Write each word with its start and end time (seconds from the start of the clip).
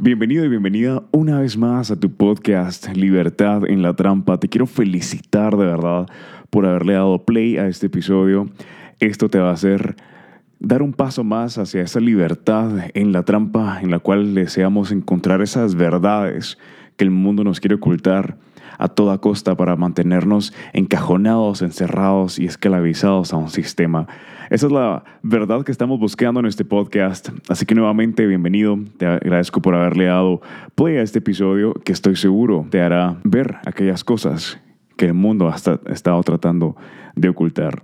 Bienvenido 0.00 0.44
y 0.44 0.48
bienvenida 0.48 1.02
una 1.10 1.40
vez 1.40 1.56
más 1.56 1.90
a 1.90 1.98
tu 1.98 2.12
podcast 2.12 2.86
Libertad 2.94 3.68
en 3.68 3.82
la 3.82 3.96
Trampa. 3.96 4.38
Te 4.38 4.48
quiero 4.48 4.68
felicitar 4.68 5.56
de 5.56 5.66
verdad 5.66 6.06
por 6.50 6.66
haberle 6.66 6.92
dado 6.92 7.24
play 7.24 7.56
a 7.56 7.66
este 7.66 7.86
episodio. 7.86 8.48
Esto 9.00 9.28
te 9.28 9.40
va 9.40 9.50
a 9.50 9.54
hacer 9.54 9.96
dar 10.60 10.82
un 10.82 10.92
paso 10.92 11.24
más 11.24 11.58
hacia 11.58 11.82
esa 11.82 11.98
libertad 11.98 12.70
en 12.94 13.10
la 13.10 13.24
trampa 13.24 13.80
en 13.82 13.90
la 13.90 13.98
cual 13.98 14.36
deseamos 14.36 14.92
encontrar 14.92 15.42
esas 15.42 15.74
verdades 15.74 16.58
que 16.96 17.02
el 17.02 17.10
mundo 17.10 17.42
nos 17.42 17.58
quiere 17.58 17.74
ocultar 17.74 18.38
a 18.78 18.86
toda 18.86 19.18
costa 19.18 19.56
para 19.56 19.74
mantenernos 19.74 20.54
encajonados, 20.74 21.60
encerrados 21.60 22.38
y 22.38 22.46
esclavizados 22.46 23.32
a 23.32 23.36
un 23.36 23.50
sistema. 23.50 24.06
Esa 24.50 24.64
es 24.64 24.72
la 24.72 25.04
verdad 25.22 25.62
que 25.62 25.72
estamos 25.72 26.00
buscando 26.00 26.40
en 26.40 26.46
este 26.46 26.64
podcast. 26.64 27.28
Así 27.50 27.66
que 27.66 27.74
nuevamente, 27.74 28.26
bienvenido. 28.26 28.78
Te 28.96 29.04
agradezco 29.04 29.60
por 29.60 29.74
haberle 29.74 30.06
dado 30.06 30.40
play 30.74 30.96
a 30.96 31.02
este 31.02 31.18
episodio 31.18 31.74
que 31.74 31.92
estoy 31.92 32.16
seguro 32.16 32.66
te 32.70 32.80
hará 32.80 33.18
ver 33.24 33.56
aquellas 33.66 34.04
cosas 34.04 34.58
que 34.96 35.04
el 35.04 35.14
mundo 35.14 35.50
ha 35.50 35.56
estado 35.92 36.22
tratando 36.22 36.76
de 37.14 37.28
ocultar. 37.28 37.82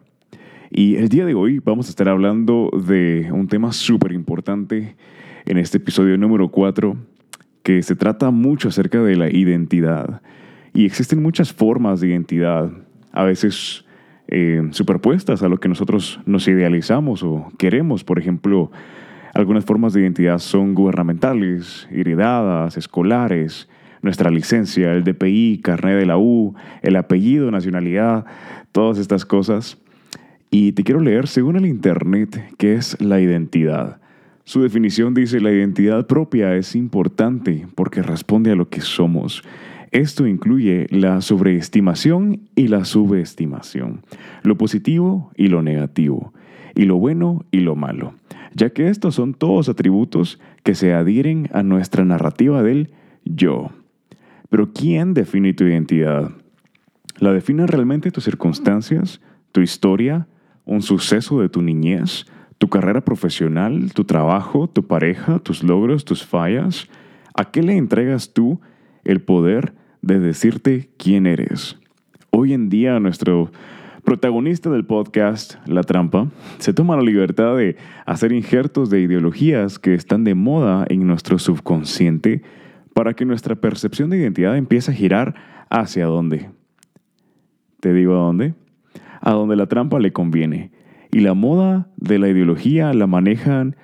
Y 0.70 0.96
el 0.96 1.10
día 1.10 1.26
de 1.26 1.34
hoy 1.34 1.58
vamos 1.58 1.88
a 1.88 1.90
estar 1.90 2.08
hablando 2.08 2.70
de 2.72 3.28
un 3.30 3.46
tema 3.46 3.70
súper 3.72 4.12
importante 4.12 4.96
en 5.44 5.58
este 5.58 5.76
episodio 5.76 6.16
número 6.16 6.48
4, 6.48 6.96
que 7.62 7.82
se 7.82 7.94
trata 7.94 8.30
mucho 8.30 8.68
acerca 8.68 9.02
de 9.02 9.16
la 9.16 9.30
identidad. 9.30 10.22
Y 10.72 10.86
existen 10.86 11.22
muchas 11.22 11.52
formas 11.52 12.00
de 12.00 12.08
identidad, 12.08 12.70
a 13.12 13.24
veces 13.24 13.83
eh, 14.28 14.62
superpuestas 14.70 15.42
a 15.42 15.48
lo 15.48 15.58
que 15.58 15.68
nosotros 15.68 16.20
nos 16.26 16.48
idealizamos 16.48 17.22
o 17.22 17.52
queremos. 17.58 18.04
Por 18.04 18.18
ejemplo, 18.18 18.70
algunas 19.34 19.64
formas 19.64 19.92
de 19.92 20.02
identidad 20.02 20.38
son 20.38 20.74
gubernamentales, 20.74 21.88
heredadas, 21.90 22.76
escolares, 22.76 23.68
nuestra 24.02 24.30
licencia, 24.30 24.92
el 24.92 25.04
DPI, 25.04 25.60
carnet 25.62 25.98
de 25.98 26.06
la 26.06 26.18
U, 26.18 26.54
el 26.82 26.96
apellido, 26.96 27.50
nacionalidad, 27.50 28.26
todas 28.70 28.98
estas 28.98 29.24
cosas. 29.24 29.78
Y 30.50 30.72
te 30.72 30.84
quiero 30.84 31.00
leer, 31.00 31.26
según 31.26 31.56
el 31.56 31.66
Internet, 31.66 32.54
qué 32.58 32.74
es 32.74 33.00
la 33.00 33.20
identidad. 33.20 33.98
Su 34.44 34.62
definición 34.62 35.14
dice, 35.14 35.40
la 35.40 35.50
identidad 35.50 36.06
propia 36.06 36.54
es 36.54 36.76
importante 36.76 37.66
porque 37.74 38.02
responde 38.02 38.52
a 38.52 38.54
lo 38.54 38.68
que 38.68 38.82
somos. 38.82 39.42
Esto 39.94 40.26
incluye 40.26 40.88
la 40.90 41.20
sobreestimación 41.20 42.48
y 42.56 42.66
la 42.66 42.84
subestimación, 42.84 44.02
lo 44.42 44.58
positivo 44.58 45.30
y 45.36 45.46
lo 45.46 45.62
negativo, 45.62 46.34
y 46.74 46.86
lo 46.86 46.96
bueno 46.96 47.44
y 47.52 47.60
lo 47.60 47.76
malo, 47.76 48.14
ya 48.56 48.70
que 48.70 48.88
estos 48.88 49.14
son 49.14 49.34
todos 49.34 49.68
atributos 49.68 50.40
que 50.64 50.74
se 50.74 50.94
adhieren 50.94 51.48
a 51.52 51.62
nuestra 51.62 52.04
narrativa 52.04 52.60
del 52.64 52.90
yo. 53.24 53.70
Pero 54.50 54.72
¿quién 54.72 55.14
define 55.14 55.54
tu 55.54 55.62
identidad? 55.62 56.32
¿La 57.20 57.32
definen 57.32 57.68
realmente 57.68 58.10
tus 58.10 58.24
circunstancias, 58.24 59.20
tu 59.52 59.60
historia, 59.60 60.26
un 60.64 60.82
suceso 60.82 61.40
de 61.40 61.48
tu 61.48 61.62
niñez, 61.62 62.26
tu 62.58 62.68
carrera 62.68 63.04
profesional, 63.04 63.92
tu 63.92 64.02
trabajo, 64.02 64.66
tu 64.66 64.88
pareja, 64.88 65.38
tus 65.38 65.62
logros, 65.62 66.04
tus 66.04 66.26
fallas? 66.26 66.88
¿A 67.36 67.52
qué 67.52 67.62
le 67.62 67.76
entregas 67.76 68.32
tú 68.32 68.60
el 69.04 69.20
poder 69.20 69.72
de 70.04 70.20
decirte 70.20 70.90
quién 70.98 71.26
eres. 71.26 71.78
Hoy 72.30 72.52
en 72.52 72.68
día 72.68 73.00
nuestro 73.00 73.50
protagonista 74.04 74.68
del 74.68 74.84
podcast, 74.84 75.54
La 75.66 75.82
Trampa, 75.82 76.28
se 76.58 76.74
toma 76.74 76.96
la 76.96 77.02
libertad 77.02 77.56
de 77.56 77.76
hacer 78.04 78.32
injertos 78.32 78.90
de 78.90 79.00
ideologías 79.00 79.78
que 79.78 79.94
están 79.94 80.24
de 80.24 80.34
moda 80.34 80.84
en 80.90 81.06
nuestro 81.06 81.38
subconsciente 81.38 82.42
para 82.92 83.14
que 83.14 83.24
nuestra 83.24 83.54
percepción 83.54 84.10
de 84.10 84.18
identidad 84.18 84.58
empiece 84.58 84.90
a 84.90 84.94
girar 84.94 85.34
hacia 85.70 86.04
dónde. 86.04 86.50
Te 87.80 87.94
digo 87.94 88.12
a 88.12 88.18
dónde. 88.18 88.54
A 89.22 89.32
donde 89.32 89.56
la 89.56 89.66
trampa 89.66 89.98
le 90.00 90.12
conviene. 90.12 90.70
Y 91.12 91.20
la 91.20 91.32
moda 91.32 91.88
de 91.96 92.18
la 92.18 92.28
ideología 92.28 92.92
la 92.92 93.06
manejan 93.06 93.76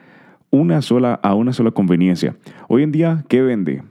una 0.50 0.82
sola, 0.82 1.14
a 1.22 1.34
una 1.34 1.54
sola 1.54 1.70
conveniencia. 1.70 2.36
Hoy 2.69 2.82
en 2.82 2.92
día, 2.92 3.25
¿qué 3.28 3.41
vende? 3.41 3.82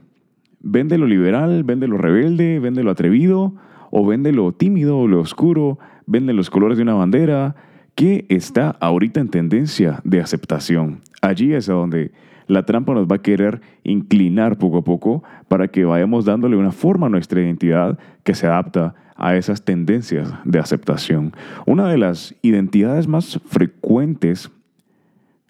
Vende 0.60 0.98
lo 0.98 1.06
liberal, 1.06 1.64
vende 1.64 1.88
lo 1.88 1.98
rebelde, 1.98 2.58
vende 2.58 2.82
lo 2.82 2.90
atrevido, 2.90 3.54
o 3.90 4.06
vende 4.06 4.32
lo 4.32 4.52
tímido 4.52 4.98
o 4.98 5.08
lo 5.08 5.20
oscuro, 5.20 5.78
vende 6.06 6.32
los 6.32 6.50
colores 6.50 6.76
de 6.76 6.82
una 6.82 6.94
bandera, 6.94 7.56
que 7.94 8.24
está 8.28 8.76
ahorita 8.80 9.20
en 9.20 9.28
tendencia 9.28 10.00
de 10.04 10.20
aceptación. 10.20 11.00
Allí 11.22 11.52
es 11.54 11.68
a 11.68 11.74
donde 11.74 12.12
la 12.46 12.64
trampa 12.64 12.94
nos 12.94 13.06
va 13.06 13.16
a 13.16 13.22
querer 13.22 13.60
inclinar 13.84 14.58
poco 14.58 14.78
a 14.78 14.84
poco 14.84 15.22
para 15.48 15.68
que 15.68 15.84
vayamos 15.84 16.24
dándole 16.24 16.56
una 16.56 16.72
forma 16.72 17.06
a 17.06 17.10
nuestra 17.10 17.40
identidad 17.40 17.98
que 18.24 18.34
se 18.34 18.46
adapta 18.46 18.94
a 19.16 19.36
esas 19.36 19.64
tendencias 19.64 20.32
de 20.44 20.58
aceptación. 20.58 21.32
Una 21.66 21.88
de 21.88 21.98
las 21.98 22.34
identidades 22.42 23.06
más 23.06 23.38
frecuentes, 23.46 24.50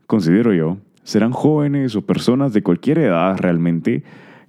considero 0.07 0.53
yo, 0.53 0.77
serán 1.05 1.33
jóvenes 1.33 1.97
o 1.97 2.03
personas 2.03 2.53
de 2.53 2.63
cualquier 2.63 2.99
edad 2.99 3.39
realmente 3.39 4.03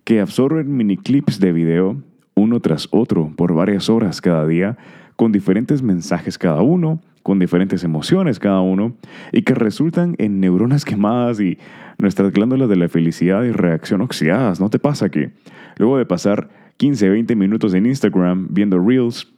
que 0.03 0.19
absorben 0.19 0.75
miniclips 0.75 1.39
de 1.39 1.51
video 1.51 1.97
uno 2.35 2.59
tras 2.59 2.87
otro 2.91 3.31
por 3.35 3.53
varias 3.53 3.89
horas 3.89 4.21
cada 4.21 4.45
día, 4.47 4.77
con 5.15 5.31
diferentes 5.31 5.81
mensajes 5.81 6.37
cada 6.37 6.61
uno, 6.61 7.01
con 7.23 7.39
diferentes 7.39 7.83
emociones 7.83 8.39
cada 8.39 8.61
uno, 8.61 8.95
y 9.31 9.43
que 9.43 9.53
resultan 9.53 10.15
en 10.17 10.39
neuronas 10.39 10.85
quemadas 10.85 11.39
y 11.39 11.57
nuestras 11.99 12.31
glándulas 12.31 12.69
de 12.69 12.75
la 12.75 12.89
felicidad 12.89 13.43
y 13.43 13.51
reacción 13.51 14.01
oxidadas. 14.01 14.59
¿No 14.59 14.69
te 14.69 14.79
pasa 14.79 15.09
que 15.09 15.31
luego 15.77 15.97
de 15.97 16.05
pasar 16.05 16.49
15, 16.77 17.09
20 17.09 17.35
minutos 17.35 17.73
en 17.73 17.85
Instagram 17.85 18.47
viendo 18.49 18.79
reels, 18.79 19.31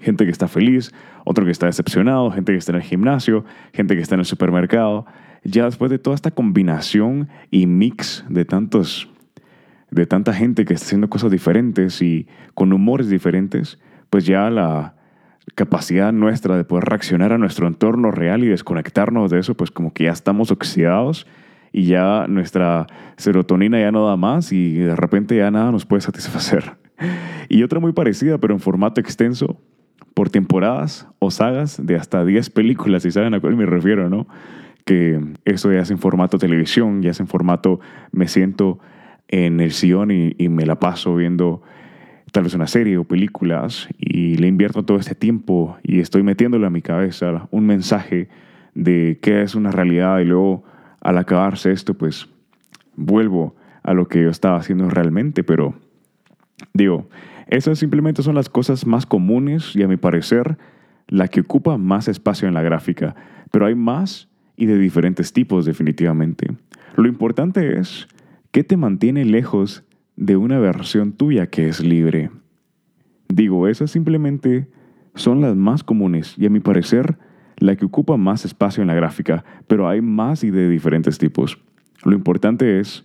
gente 0.00 0.24
que 0.24 0.32
está 0.32 0.48
feliz, 0.48 0.92
otro 1.24 1.44
que 1.44 1.52
está 1.52 1.66
decepcionado, 1.66 2.30
gente 2.32 2.52
que 2.52 2.58
está 2.58 2.72
en 2.72 2.76
el 2.76 2.82
gimnasio, 2.82 3.44
gente 3.72 3.94
que 3.94 4.02
está 4.02 4.16
en 4.16 4.20
el 4.20 4.26
supermercado, 4.26 5.06
ya 5.44 5.66
después 5.66 5.90
de 5.90 5.98
toda 5.98 6.16
esta 6.16 6.32
combinación 6.32 7.28
y 7.50 7.66
mix 7.66 8.24
de 8.28 8.44
tantos 8.44 9.08
de 9.94 10.06
tanta 10.06 10.34
gente 10.34 10.64
que 10.64 10.74
está 10.74 10.86
haciendo 10.86 11.08
cosas 11.08 11.30
diferentes 11.30 12.02
y 12.02 12.26
con 12.54 12.72
humores 12.72 13.08
diferentes, 13.08 13.78
pues 14.10 14.26
ya 14.26 14.50
la 14.50 14.96
capacidad 15.54 16.12
nuestra 16.12 16.56
de 16.56 16.64
poder 16.64 16.84
reaccionar 16.84 17.32
a 17.32 17.38
nuestro 17.38 17.68
entorno 17.68 18.10
real 18.10 18.42
y 18.42 18.48
desconectarnos 18.48 19.30
de 19.30 19.38
eso, 19.38 19.54
pues 19.54 19.70
como 19.70 19.92
que 19.92 20.04
ya 20.04 20.10
estamos 20.10 20.50
oxidados 20.50 21.26
y 21.70 21.84
ya 21.84 22.26
nuestra 22.28 22.88
serotonina 23.16 23.78
ya 23.78 23.92
no 23.92 24.06
da 24.06 24.16
más 24.16 24.52
y 24.52 24.74
de 24.74 24.96
repente 24.96 25.36
ya 25.36 25.50
nada 25.50 25.70
nos 25.70 25.86
puede 25.86 26.02
satisfacer. 26.02 26.72
Y 27.50 27.62
otra 27.62 27.78
muy 27.78 27.92
parecida, 27.92 28.38
pero 28.38 28.54
en 28.54 28.60
formato 28.60 29.02
extenso, 29.02 29.60
por 30.14 30.30
temporadas 30.30 31.06
o 31.18 31.30
sagas 31.30 31.84
de 31.84 31.96
hasta 31.96 32.24
10 32.24 32.48
películas, 32.48 33.02
si 33.02 33.10
saben 33.10 33.34
a 33.34 33.40
cuál 33.40 33.54
me 33.54 33.66
refiero, 33.66 34.08
¿no? 34.08 34.26
Que 34.86 35.20
eso 35.44 35.70
ya 35.70 35.80
es 35.80 35.90
en 35.90 35.98
formato 35.98 36.38
televisión, 36.38 37.02
ya 37.02 37.10
es 37.10 37.20
en 37.20 37.26
formato 37.26 37.80
me 38.12 38.28
siento 38.28 38.78
en 39.34 39.58
el 39.58 39.72
sillón 39.72 40.12
y, 40.12 40.48
me 40.48 40.64
la 40.64 40.78
paso 40.78 41.16
viendo 41.16 41.60
tal 42.30 42.44
vez 42.44 42.54
una 42.54 42.68
serie 42.68 42.98
o 42.98 43.04
películas 43.04 43.88
y 43.98 44.36
le 44.36 44.46
invierto 44.46 44.84
todo 44.84 44.96
este 44.96 45.16
tiempo 45.16 45.76
y 45.82 45.98
estoy 45.98 46.22
metiéndole 46.22 46.66
a 46.66 46.70
mi 46.70 46.82
cabeza 46.82 47.48
un 47.50 47.66
mensaje 47.66 48.28
de 48.74 49.18
qué 49.20 49.42
es 49.42 49.56
una 49.56 49.72
realidad 49.72 50.20
y 50.20 50.24
luego 50.24 50.62
al 51.00 51.18
acabarse 51.18 51.72
esto 51.72 51.94
pues 51.94 52.28
vuelvo 52.94 53.56
a 53.82 53.92
lo 53.92 54.06
que 54.06 54.22
yo 54.22 54.30
estaba 54.30 54.56
haciendo 54.56 54.88
realmente, 54.88 55.42
pero 55.42 55.74
digo, 56.72 57.08
esas 57.48 57.80
simplemente 57.80 58.22
son 58.22 58.36
las 58.36 58.48
cosas 58.48 58.86
más 58.86 59.04
comunes 59.04 59.74
y 59.74 59.82
a 59.82 59.88
mi 59.88 59.96
parecer 59.96 60.58
la 61.08 61.26
que 61.26 61.40
ocupa 61.40 61.76
más 61.76 62.06
espacio 62.06 62.46
en 62.46 62.54
la 62.54 62.62
gráfica, 62.62 63.16
pero 63.50 63.66
hay 63.66 63.74
más 63.74 64.28
y 64.56 64.66
de 64.66 64.78
diferentes 64.78 65.32
tipos 65.32 65.64
definitivamente. 65.64 66.52
Lo 66.94 67.08
importante 67.08 67.80
es 67.80 68.06
¿Qué 68.54 68.62
te 68.62 68.76
mantiene 68.76 69.24
lejos 69.24 69.82
de 70.14 70.36
una 70.36 70.60
versión 70.60 71.10
tuya 71.10 71.48
que 71.48 71.68
es 71.68 71.82
libre? 71.82 72.30
Digo, 73.26 73.66
esas 73.66 73.90
simplemente 73.90 74.68
son 75.16 75.40
las 75.40 75.56
más 75.56 75.82
comunes 75.82 76.36
y 76.38 76.46
a 76.46 76.50
mi 76.50 76.60
parecer 76.60 77.18
la 77.56 77.74
que 77.74 77.84
ocupa 77.84 78.16
más 78.16 78.44
espacio 78.44 78.80
en 78.80 78.86
la 78.86 78.94
gráfica, 78.94 79.44
pero 79.66 79.88
hay 79.88 80.02
más 80.02 80.44
y 80.44 80.52
de 80.52 80.68
diferentes 80.68 81.18
tipos. 81.18 81.58
Lo 82.04 82.12
importante 82.12 82.78
es, 82.78 83.04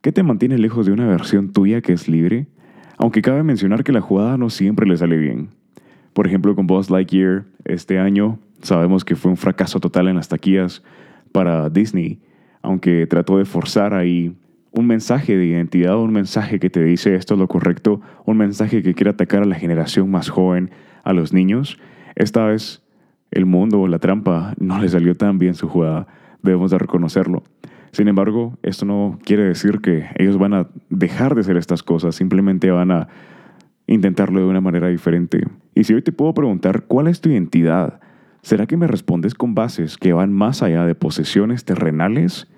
¿qué 0.00 0.10
te 0.10 0.22
mantiene 0.22 0.56
lejos 0.56 0.86
de 0.86 0.92
una 0.92 1.06
versión 1.06 1.52
tuya 1.52 1.82
que 1.82 1.92
es 1.92 2.08
libre? 2.08 2.46
Aunque 2.96 3.20
cabe 3.20 3.42
mencionar 3.42 3.84
que 3.84 3.92
la 3.92 4.00
jugada 4.00 4.38
no 4.38 4.48
siempre 4.48 4.88
le 4.88 4.96
sale 4.96 5.18
bien. 5.18 5.50
Por 6.14 6.26
ejemplo, 6.26 6.54
con 6.54 6.66
Buzz 6.66 6.88
Lightyear 6.88 7.44
este 7.66 7.98
año 7.98 8.38
sabemos 8.62 9.04
que 9.04 9.16
fue 9.16 9.30
un 9.30 9.36
fracaso 9.36 9.80
total 9.80 10.08
en 10.08 10.16
las 10.16 10.30
taquillas 10.30 10.82
para 11.30 11.68
Disney, 11.68 12.22
aunque 12.62 13.06
trató 13.06 13.36
de 13.36 13.44
forzar 13.44 13.92
ahí 13.92 14.34
un 14.72 14.86
mensaje 14.86 15.36
de 15.36 15.46
identidad, 15.46 15.98
un 15.98 16.12
mensaje 16.12 16.58
que 16.58 16.70
te 16.70 16.82
dice 16.82 17.14
esto 17.14 17.34
es 17.34 17.40
lo 17.40 17.48
correcto, 17.48 18.00
un 18.24 18.36
mensaje 18.36 18.82
que 18.82 18.94
quiere 18.94 19.10
atacar 19.10 19.42
a 19.42 19.46
la 19.46 19.56
generación 19.56 20.10
más 20.10 20.28
joven, 20.28 20.70
a 21.04 21.12
los 21.12 21.32
niños, 21.32 21.78
esta 22.14 22.44
vez 22.44 22.82
el 23.30 23.46
mundo 23.46 23.80
o 23.80 23.88
la 23.88 23.98
trampa 23.98 24.54
no 24.58 24.80
le 24.80 24.88
salió 24.88 25.14
tan 25.14 25.38
bien 25.38 25.54
su 25.54 25.68
jugada, 25.68 26.06
debemos 26.42 26.70
de 26.70 26.78
reconocerlo. 26.78 27.42
Sin 27.92 28.08
embargo, 28.08 28.58
esto 28.62 28.84
no 28.84 29.18
quiere 29.24 29.44
decir 29.44 29.80
que 29.80 30.06
ellos 30.16 30.38
van 30.38 30.54
a 30.54 30.68
dejar 30.90 31.34
de 31.34 31.40
hacer 31.40 31.56
estas 31.56 31.82
cosas, 31.82 32.14
simplemente 32.14 32.70
van 32.70 32.90
a 32.90 33.08
intentarlo 33.86 34.40
de 34.40 34.46
una 34.46 34.60
manera 34.60 34.88
diferente. 34.88 35.42
Y 35.74 35.84
si 35.84 35.94
hoy 35.94 36.02
te 36.02 36.12
puedo 36.12 36.34
preguntar 36.34 36.84
cuál 36.86 37.08
es 37.08 37.20
tu 37.20 37.30
identidad, 37.30 38.00
¿será 38.42 38.66
que 38.66 38.76
me 38.76 38.86
respondes 38.86 39.34
con 39.34 39.54
bases 39.54 39.96
que 39.96 40.12
van 40.12 40.32
más 40.32 40.62
allá 40.62 40.84
de 40.84 40.94
posesiones 40.94 41.64
terrenales? 41.64 42.48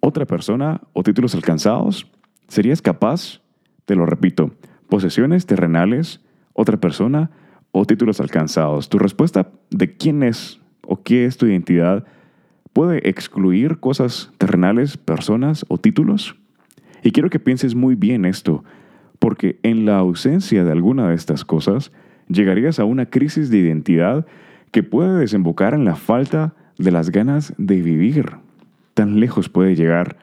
¿Otra 0.00 0.26
persona 0.26 0.80
o 0.92 1.02
títulos 1.02 1.34
alcanzados? 1.34 2.10
¿Serías 2.48 2.82
capaz? 2.82 3.40
Te 3.84 3.94
lo 3.94 4.06
repito, 4.06 4.52
posesiones 4.88 5.46
terrenales, 5.46 6.20
otra 6.52 6.78
persona 6.78 7.30
o 7.72 7.84
títulos 7.84 8.20
alcanzados. 8.20 8.88
Tu 8.88 8.98
respuesta 8.98 9.50
de 9.70 9.96
quién 9.96 10.22
es 10.22 10.60
o 10.82 11.02
qué 11.02 11.24
es 11.24 11.36
tu 11.36 11.46
identidad 11.46 12.04
puede 12.72 13.08
excluir 13.08 13.78
cosas 13.80 14.30
terrenales, 14.38 14.96
personas 14.96 15.66
o 15.68 15.78
títulos. 15.78 16.36
Y 17.02 17.10
quiero 17.10 17.30
que 17.30 17.40
pienses 17.40 17.74
muy 17.74 17.94
bien 17.94 18.24
esto, 18.24 18.64
porque 19.18 19.58
en 19.62 19.84
la 19.84 19.98
ausencia 19.98 20.64
de 20.64 20.72
alguna 20.72 21.08
de 21.08 21.14
estas 21.14 21.44
cosas, 21.44 21.92
llegarías 22.28 22.78
a 22.78 22.84
una 22.84 23.06
crisis 23.06 23.50
de 23.50 23.58
identidad 23.58 24.26
que 24.70 24.82
puede 24.82 25.18
desembocar 25.18 25.74
en 25.74 25.84
la 25.84 25.96
falta 25.96 26.54
de 26.78 26.90
las 26.90 27.10
ganas 27.10 27.54
de 27.58 27.82
vivir. 27.82 28.36
Tan 28.98 29.20
lejos 29.20 29.48
puede 29.48 29.76
llegar 29.76 30.16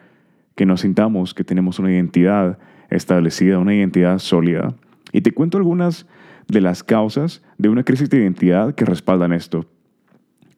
que 0.55 0.65
nos 0.65 0.81
sintamos 0.81 1.33
que 1.33 1.45
tenemos 1.45 1.79
una 1.79 1.93
identidad 1.93 2.57
establecida, 2.89 3.57
una 3.57 3.73
identidad 3.73 4.19
sólida. 4.19 4.73
Y 5.13 5.21
te 5.21 5.31
cuento 5.31 5.57
algunas 5.57 6.05
de 6.49 6.59
las 6.59 6.83
causas 6.83 7.41
de 7.57 7.69
una 7.69 7.85
crisis 7.85 8.09
de 8.09 8.17
identidad 8.17 8.75
que 8.75 8.83
respaldan 8.83 9.31
esto. 9.31 9.65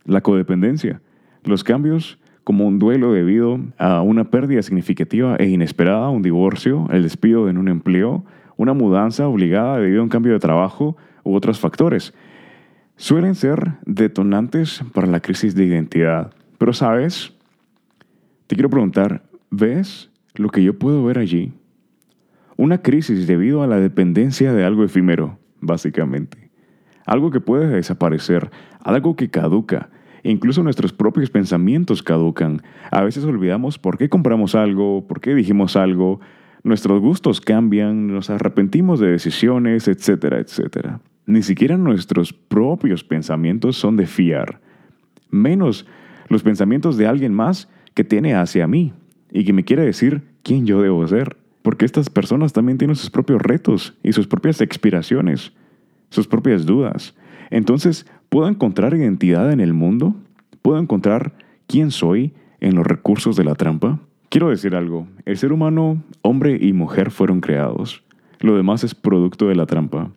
La 0.03 0.21
codependencia, 0.21 0.99
los 1.43 1.63
cambios 1.63 2.17
como 2.43 2.65
un 2.65 2.79
duelo 2.79 3.13
debido 3.13 3.59
a 3.77 4.01
una 4.01 4.23
pérdida 4.31 4.63
significativa 4.63 5.35
e 5.35 5.49
inesperada, 5.49 6.09
un 6.09 6.23
divorcio, 6.23 6.87
el 6.89 7.03
despido 7.03 7.49
en 7.49 7.59
un 7.59 7.67
empleo, 7.67 8.25
una 8.55 8.73
mudanza 8.73 9.27
obligada 9.27 9.77
debido 9.77 10.01
a 10.01 10.05
un 10.05 10.09
cambio 10.09 10.33
de 10.33 10.39
trabajo 10.39 10.97
u 11.23 11.35
otros 11.35 11.59
factores. 11.59 12.15
Suelen 12.95 13.35
ser 13.35 13.73
detonantes 13.85 14.81
para 14.91 15.05
la 15.05 15.19
crisis 15.19 15.53
de 15.53 15.65
identidad. 15.65 16.33
Pero 16.57 16.73
sabes, 16.73 17.36
te 18.47 18.55
quiero 18.55 18.69
preguntar, 18.69 19.23
¿ves 19.51 20.09
lo 20.35 20.49
que 20.49 20.63
yo 20.63 20.79
puedo 20.79 21.03
ver 21.03 21.19
allí? 21.19 21.53
Una 22.55 22.81
crisis 22.81 23.27
debido 23.27 23.61
a 23.61 23.67
la 23.67 23.77
dependencia 23.79 24.53
de 24.53 24.63
algo 24.63 24.83
efímero, 24.83 25.37
básicamente. 25.59 26.49
Algo 27.05 27.29
que 27.29 27.41
puede 27.41 27.67
desaparecer, 27.67 28.49
algo 28.79 29.15
que 29.15 29.29
caduca. 29.29 29.89
Incluso 30.23 30.63
nuestros 30.63 30.93
propios 30.93 31.29
pensamientos 31.29 32.01
caducan. 32.01 32.61
A 32.89 33.03
veces 33.03 33.25
olvidamos 33.25 33.77
por 33.77 33.97
qué 33.97 34.09
compramos 34.09 34.55
algo, 34.55 35.05
por 35.07 35.21
qué 35.21 35.35
dijimos 35.35 35.75
algo, 35.75 36.19
nuestros 36.63 37.01
gustos 37.01 37.41
cambian, 37.41 38.07
nos 38.07 38.29
arrepentimos 38.29 38.99
de 38.99 39.11
decisiones, 39.11 39.87
etcétera, 39.87 40.39
etcétera. 40.39 41.01
Ni 41.25 41.43
siquiera 41.43 41.77
nuestros 41.77 42.33
propios 42.33 43.03
pensamientos 43.03 43.77
son 43.77 43.97
de 43.97 44.07
fiar, 44.07 44.61
menos 45.29 45.85
los 46.29 46.43
pensamientos 46.43 46.97
de 46.97 47.07
alguien 47.07 47.33
más 47.33 47.69
que 47.97 48.03
tiene 48.03 48.35
hacia 48.35 48.67
mí 48.67 48.93
y 49.31 49.43
que 49.43 49.53
me 49.53 49.65
quiere 49.65 49.83
decir 49.83 50.21
quién 50.43 50.67
yo 50.67 50.83
debo 50.83 51.07
ser. 51.07 51.35
Porque 51.63 51.83
estas 51.83 52.11
personas 52.11 52.53
también 52.53 52.77
tienen 52.77 52.95
sus 52.95 53.09
propios 53.09 53.41
retos 53.41 53.95
y 54.03 54.13
sus 54.13 54.27
propias 54.27 54.61
expiraciones, 54.61 55.51
sus 56.11 56.27
propias 56.27 56.67
dudas. 56.67 57.15
Entonces, 57.49 58.05
¿puedo 58.29 58.47
encontrar 58.49 58.93
identidad 58.93 59.51
en 59.51 59.59
el 59.61 59.73
mundo? 59.73 60.13
¿Puedo 60.61 60.77
encontrar 60.77 61.33
quién 61.65 61.89
soy 61.89 62.33
en 62.59 62.75
los 62.75 62.85
recursos 62.85 63.35
de 63.35 63.45
la 63.45 63.55
trampa? 63.55 63.99
Quiero 64.29 64.49
decir 64.49 64.75
algo, 64.75 65.07
el 65.25 65.35
ser 65.39 65.51
humano, 65.51 66.03
hombre 66.21 66.55
y 66.61 66.73
mujer 66.73 67.09
fueron 67.09 67.41
creados. 67.41 68.03
Lo 68.41 68.55
demás 68.55 68.83
es 68.83 68.93
producto 68.93 69.47
de 69.47 69.55
la 69.55 69.65
trampa. 69.65 70.11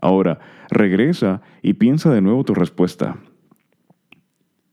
Ahora, 0.00 0.40
regresa 0.68 1.42
y 1.62 1.74
piensa 1.74 2.12
de 2.12 2.22
nuevo 2.22 2.42
tu 2.42 2.54
respuesta. 2.54 3.18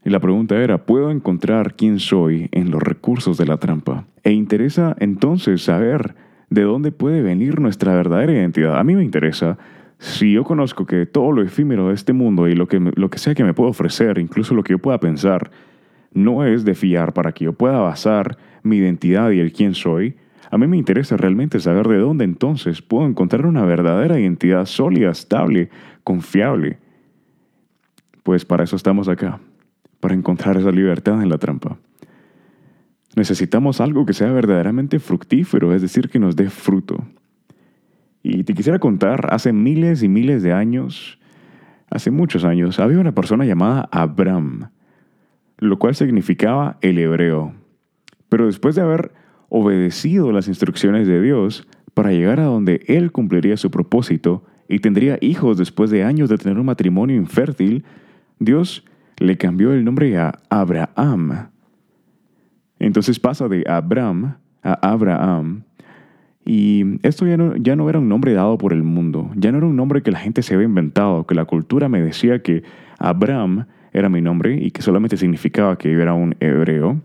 Y 0.08 0.10
la 0.10 0.22
pregunta 0.22 0.56
era, 0.56 0.86
¿puedo 0.86 1.12
encontrar 1.12 1.76
quién 1.76 2.00
soy 2.00 2.48
en 2.54 2.72
los 2.72 2.82
recursos 2.82 3.38
de 3.38 3.46
la 3.46 3.58
trampa? 3.58 4.06
E 4.24 4.32
interesa 4.32 4.96
entonces 5.02 5.64
saber 5.64 6.16
de 6.50 6.62
dónde 6.62 6.94
puede 6.94 7.22
venir 7.22 7.60
nuestra 7.60 7.94
verdadera 7.94 8.32
identidad. 8.32 8.80
A 8.80 8.86
mí 8.86 8.96
me 8.96 9.04
interesa 9.04 9.58
si 10.00 10.32
yo 10.32 10.46
conozco 10.46 10.86
que 10.86 11.06
todo 11.06 11.34
lo 11.34 11.44
efímero 11.44 11.90
de 11.90 11.94
este 11.94 12.14
mundo 12.14 12.48
y 12.48 12.56
lo 12.56 12.70
que, 12.70 12.80
lo 12.80 13.10
que 13.10 13.20
sea 13.20 13.36
que 13.36 13.44
me 13.44 13.54
pueda 13.54 13.72
ofrecer, 13.72 14.18
incluso 14.18 14.56
lo 14.56 14.64
que 14.64 14.72
yo 14.72 14.80
pueda 14.80 14.98
pensar, 14.98 15.52
no 16.14 16.46
es 16.46 16.64
de 16.64 16.74
fiar 16.74 17.12
para 17.12 17.34
que 17.34 17.44
yo 17.44 17.52
pueda 17.52 17.80
basar 17.80 18.38
mi 18.64 18.78
identidad 18.78 19.32
y 19.32 19.42
el 19.42 19.52
quién 19.52 19.74
soy, 19.74 20.16
a 20.50 20.58
mí 20.58 20.68
me 20.68 20.78
interesa 20.78 21.18
realmente 21.18 21.60
saber 21.60 21.90
de 21.90 21.98
dónde 21.98 22.24
entonces 22.24 22.82
puedo 22.82 23.06
encontrar 23.06 23.46
una 23.46 23.66
verdadera 23.66 24.18
identidad 24.18 24.68
sólida, 24.68 25.12
estable, 25.12 25.70
confiable. 26.06 26.78
Pues 28.24 28.46
para 28.46 28.64
eso 28.64 28.78
estamos 28.78 29.10
acá 29.10 29.42
para 30.00 30.14
encontrar 30.16 30.58
esa 30.58 30.72
libertad 30.72 31.22
en 31.22 31.30
la 31.30 31.38
trampa. 31.38 31.78
Necesitamos 33.16 33.82
algo 33.82 34.06
que 34.06 34.14
sea 34.14 34.32
verdaderamente 34.32 35.00
fructífero, 35.00 35.74
es 35.74 35.82
decir, 35.82 36.10
que 36.10 36.20
nos 36.20 36.36
dé 36.36 36.50
fruto. 36.50 37.04
Y 38.22 38.44
te 38.44 38.54
quisiera 38.54 38.80
contar, 38.80 39.34
hace 39.34 39.54
miles 39.54 40.04
y 40.04 40.10
miles 40.10 40.44
de 40.44 40.54
años, 40.54 41.18
hace 41.90 42.12
muchos 42.12 42.44
años, 42.44 42.80
había 42.80 43.00
una 43.00 43.14
persona 43.14 43.46
llamada 43.46 43.90
Abraham, 43.92 44.70
lo 45.58 45.80
cual 45.80 45.96
significaba 45.96 46.78
el 46.82 47.00
hebreo. 47.00 47.54
Pero 48.30 48.46
después 48.46 48.76
de 48.76 48.82
haber 48.82 49.14
obedecido 49.50 50.32
las 50.32 50.48
instrucciones 50.48 51.08
de 51.08 51.22
Dios 51.22 51.68
para 51.94 52.12
llegar 52.12 52.40
a 52.40 52.46
donde 52.46 52.84
él 52.88 53.12
cumpliría 53.12 53.58
su 53.58 53.72
propósito 53.72 54.44
y 54.68 54.80
tendría 54.80 55.18
hijos 55.22 55.58
después 55.58 55.90
de 55.90 56.04
años 56.04 56.30
de 56.30 56.38
tener 56.38 56.60
un 56.60 56.66
matrimonio 56.66 57.16
infértil, 57.16 57.86
Dios 58.40 58.86
le 59.18 59.38
cambió 59.38 59.74
el 59.74 59.84
nombre 59.84 60.18
a 60.18 60.40
Abraham. 60.50 61.50
Entonces 62.80 63.20
pasa 63.20 63.48
de 63.48 63.64
Abraham 63.68 64.36
a 64.64 64.74
Abraham. 64.92 65.64
Y 66.46 67.00
esto 67.06 67.28
ya 67.28 67.36
no, 67.36 67.56
ya 67.58 67.76
no 67.76 67.90
era 67.90 68.00
un 68.00 68.08
nombre 68.08 68.34
dado 68.34 68.58
por 68.58 68.72
el 68.72 68.82
mundo, 68.82 69.32
ya 69.36 69.52
no 69.52 69.58
era 69.58 69.68
un 69.68 69.76
nombre 69.76 70.02
que 70.02 70.12
la 70.12 70.20
gente 70.20 70.42
se 70.42 70.54
había 70.54 70.66
inventado, 70.66 71.26
que 71.28 71.36
la 71.36 71.44
cultura 71.44 71.90
me 71.90 72.02
decía 72.02 72.42
que 72.42 72.64
Abraham 73.00 73.66
era 73.92 74.08
mi 74.08 74.22
nombre 74.22 74.56
y 74.56 74.72
que 74.72 74.82
solamente 74.82 75.18
significaba 75.18 75.78
que 75.78 75.92
yo 75.92 76.00
era 76.00 76.14
un 76.14 76.36
hebreo. 76.40 77.02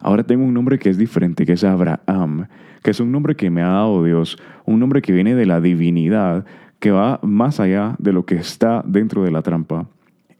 Ahora 0.00 0.24
tengo 0.24 0.44
un 0.44 0.52
nombre 0.52 0.80
que 0.80 0.90
es 0.90 0.98
diferente, 0.98 1.46
que 1.46 1.52
es 1.52 1.62
Abraham, 1.62 2.48
que 2.82 2.90
es 2.90 2.98
un 2.98 3.12
nombre 3.12 3.36
que 3.36 3.50
me 3.50 3.62
ha 3.62 3.68
dado 3.68 4.02
Dios, 4.02 4.36
un 4.64 4.80
nombre 4.80 5.00
que 5.00 5.12
viene 5.12 5.36
de 5.36 5.46
la 5.46 5.60
divinidad, 5.60 6.44
que 6.80 6.90
va 6.90 7.20
más 7.22 7.60
allá 7.60 7.94
de 8.00 8.12
lo 8.12 8.26
que 8.26 8.34
está 8.34 8.82
dentro 8.84 9.22
de 9.22 9.30
la 9.30 9.42
trampa. 9.42 9.86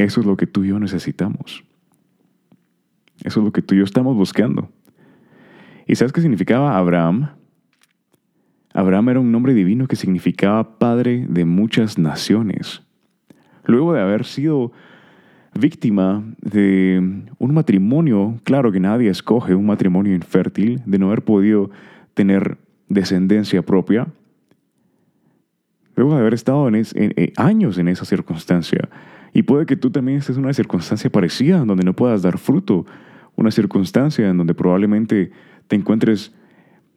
Eso 0.03 0.21
es 0.21 0.27
lo 0.27 0.37
que 0.37 0.49
tú 0.49 0.65
y 0.65 0.69
yo 0.69 0.81
necesitamos. 0.81 1.65
Eso 3.23 3.41
es 3.41 3.45
lo 3.45 3.53
que 3.53 3.63
tú 3.63 3.75
y 3.75 3.79
yo 3.79 3.85
estamos 3.85 4.17
buscando. 4.17 4.69
¿Y 5.87 5.95
sabes 5.95 6.13
qué 6.13 6.21
significaba 6.21 6.77
Abraham? 6.77 7.31
Abraham 8.75 9.11
era 9.11 9.21
un 9.21 9.31
nombre 9.31 9.55
divino 9.55 9.87
que 9.87 9.95
significaba 9.95 10.79
padre 10.79 11.27
de 11.29 11.45
muchas 11.45 11.99
naciones. 11.99 12.83
Luego 13.65 13.93
de 13.93 14.01
haber 14.01 14.25
sido 14.25 14.73
víctima 15.55 16.25
de 16.41 17.25
un 17.39 17.55
matrimonio, 17.55 18.41
claro 18.43 18.73
que 18.73 18.81
nadie 18.81 19.09
escoge 19.09 19.55
un 19.55 19.67
matrimonio 19.67 20.15
infértil, 20.15 20.83
de 20.85 20.99
no 20.99 21.07
haber 21.07 21.23
podido 21.23 21.71
tener 22.15 22.59
descendencia 22.89 23.63
propia, 23.63 24.09
luego 25.95 26.15
de 26.15 26.21
haber 26.21 26.35
estado 26.35 26.69
en, 26.69 26.85
años 27.37 27.79
en 27.79 27.87
esa 27.87 28.05
circunstancia, 28.05 28.89
y 29.33 29.43
puede 29.43 29.67
que 29.67 29.77
tú 29.77 29.91
también 29.91 30.19
estés 30.19 30.37
en 30.37 30.45
una 30.45 30.53
circunstancia 30.53 31.11
parecida, 31.11 31.59
en 31.59 31.67
donde 31.67 31.85
no 31.85 31.95
puedas 31.95 32.23
dar 32.23 32.39
fruto, 32.39 32.87
una 33.37 33.51
circunstancia 33.51 34.29
en 34.29 34.37
donde 34.37 34.55
probablemente 34.55 35.31
te 35.69 35.77
encuentres 35.77 36.35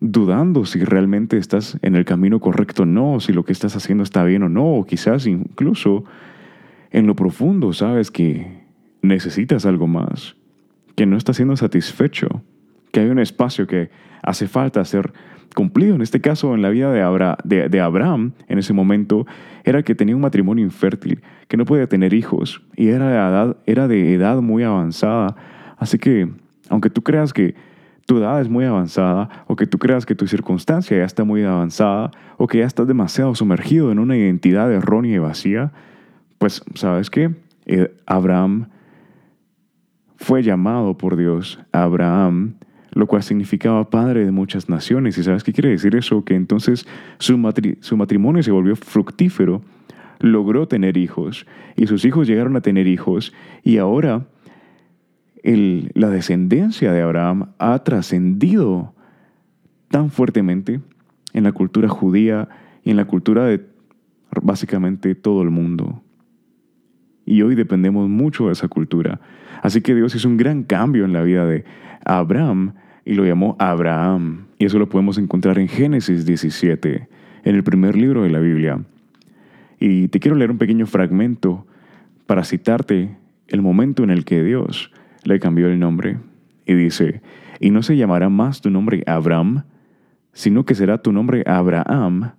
dudando 0.01 0.65
si 0.65 0.83
realmente 0.83 1.37
estás 1.37 1.77
en 1.81 1.95
el 1.95 2.03
camino 2.05 2.39
correcto 2.39 2.83
o 2.83 2.85
no, 2.85 3.19
si 3.19 3.31
lo 3.31 3.45
que 3.45 3.53
estás 3.53 3.75
haciendo 3.75 4.03
está 4.03 4.23
bien 4.23 4.43
o 4.43 4.49
no, 4.49 4.65
o 4.65 4.85
quizás 4.85 5.25
incluso 5.27 6.03
en 6.91 7.07
lo 7.07 7.15
profundo 7.15 7.71
sabes 7.73 8.11
que 8.11 8.63
necesitas 9.01 9.65
algo 9.65 9.87
más, 9.87 10.35
que 10.95 11.05
no 11.05 11.17
estás 11.17 11.37
siendo 11.37 11.55
satisfecho, 11.55 12.43
que 12.91 12.99
hay 12.99 13.09
un 13.09 13.19
espacio 13.19 13.67
que 13.67 13.89
hace 14.21 14.47
falta 14.47 14.83
ser 14.83 15.13
cumplido. 15.53 15.95
En 15.95 16.01
este 16.01 16.21
caso, 16.21 16.55
en 16.55 16.61
la 16.61 16.69
vida 16.69 16.91
de, 17.43 17.69
de, 17.69 17.81
Abraham, 17.81 18.33
en 18.47 18.59
ese 18.59 18.73
momento, 18.73 19.25
era 19.63 19.83
que 19.83 19.95
tenía 19.95 20.15
un 20.15 20.21
matrimonio 20.21 20.63
infértil, 20.63 21.21
que 21.47 21.57
no 21.57 21.65
podía 21.65 21.87
tener 21.87 22.13
hijos 22.13 22.61
y 22.75 22.87
era 22.87 23.09
de 23.09 23.15
edad, 23.15 23.57
era 23.65 23.87
de 23.87 24.13
edad 24.13 24.41
muy 24.41 24.63
avanzada. 24.63 25.35
Así 25.77 25.97
que, 25.97 26.29
aunque 26.69 26.89
tú 26.89 27.01
creas 27.01 27.33
que 27.33 27.55
tu 28.05 28.17
edad 28.17 28.39
es 28.39 28.49
muy 28.49 28.65
avanzada 28.65 29.29
o 29.47 29.55
que 29.55 29.65
tú 29.65 29.77
creas 29.79 30.05
que 30.05 30.15
tu 30.15 30.27
circunstancia 30.27 30.97
ya 30.97 31.05
está 31.05 31.23
muy 31.23 31.43
avanzada 31.43 32.11
o 32.37 32.47
que 32.47 32.59
ya 32.59 32.65
estás 32.65 32.87
demasiado 32.87 33.33
sumergido 33.35 33.91
en 33.91 33.99
una 33.99 34.15
identidad 34.15 34.71
errónea 34.71 35.15
y 35.15 35.19
vacía, 35.19 35.71
pues 36.37 36.63
sabes 36.75 37.09
qué? 37.09 37.33
Eh, 37.65 37.95
Abraham 38.05 38.67
fue 40.17 40.43
llamado 40.43 40.97
por 40.97 41.15
Dios. 41.15 41.59
Abraham 41.71 42.55
lo 42.95 43.07
cual 43.07 43.21
significaba 43.23 43.89
padre 43.89 44.25
de 44.25 44.31
muchas 44.31 44.69
naciones. 44.69 45.17
¿Y 45.17 45.23
sabes 45.23 45.43
qué 45.43 45.53
quiere 45.53 45.69
decir 45.69 45.95
eso? 45.95 46.23
Que 46.23 46.33
entonces 46.33 46.87
su, 47.19 47.53
su 47.81 47.97
matrimonio 47.97 48.41
se 48.41 48.51
volvió 48.51 48.75
fructífero, 48.77 49.61
logró 50.19 50.67
tener 50.67 50.97
hijos, 50.97 51.45
y 51.75 51.87
sus 51.87 52.05
hijos 52.05 52.25
llegaron 52.25 52.55
a 52.55 52.61
tener 52.61 52.87
hijos, 52.87 53.33
y 53.63 53.77
ahora 53.77 54.25
la 55.43 56.09
descendencia 56.09 56.91
de 56.91 57.01
Abraham 57.01 57.49
ha 57.59 57.83
trascendido 57.83 58.95
tan 59.89 60.09
fuertemente 60.09 60.79
en 61.33 61.43
la 61.43 61.51
cultura 61.51 61.89
judía 61.89 62.47
y 62.83 62.91
en 62.91 62.97
la 62.97 63.05
cultura 63.05 63.45
de 63.45 63.63
básicamente 64.41 65.15
todo 65.15 65.43
el 65.43 65.49
mundo. 65.49 66.01
Y 67.25 67.41
hoy 67.41 67.55
dependemos 67.55 68.07
mucho 68.07 68.47
de 68.47 68.53
esa 68.53 68.69
cultura. 68.69 69.19
Así 69.61 69.81
que 69.81 69.93
Dios 69.93 70.15
hizo 70.15 70.29
un 70.29 70.37
gran 70.37 70.63
cambio 70.63 71.05
en 71.05 71.13
la 71.13 71.23
vida 71.23 71.45
de 71.45 71.65
Abraham 72.05 72.73
y 73.05 73.13
lo 73.13 73.23
llamó 73.23 73.55
Abraham. 73.59 74.47
Y 74.57 74.65
eso 74.65 74.79
lo 74.79 74.89
podemos 74.89 75.17
encontrar 75.17 75.59
en 75.59 75.67
Génesis 75.67 76.25
17, 76.25 77.07
en 77.43 77.55
el 77.55 77.63
primer 77.63 77.95
libro 77.95 78.23
de 78.23 78.31
la 78.31 78.39
Biblia. 78.39 78.81
Y 79.79 80.07
te 80.07 80.19
quiero 80.19 80.35
leer 80.35 80.51
un 80.51 80.57
pequeño 80.57 80.87
fragmento 80.87 81.65
para 82.25 82.43
citarte 82.43 83.15
el 83.47 83.61
momento 83.61 84.03
en 84.03 84.09
el 84.09 84.25
que 84.25 84.43
Dios 84.43 84.91
le 85.23 85.39
cambió 85.39 85.67
el 85.67 85.79
nombre. 85.79 86.17
Y 86.65 86.73
dice, 86.73 87.21
y 87.59 87.69
no 87.69 87.83
se 87.83 87.95
llamará 87.95 88.29
más 88.29 88.61
tu 88.61 88.71
nombre 88.71 89.03
Abraham, 89.05 89.63
sino 90.33 90.65
que 90.65 90.75
será 90.75 90.97
tu 90.97 91.11
nombre 91.11 91.43
Abraham, 91.45 92.31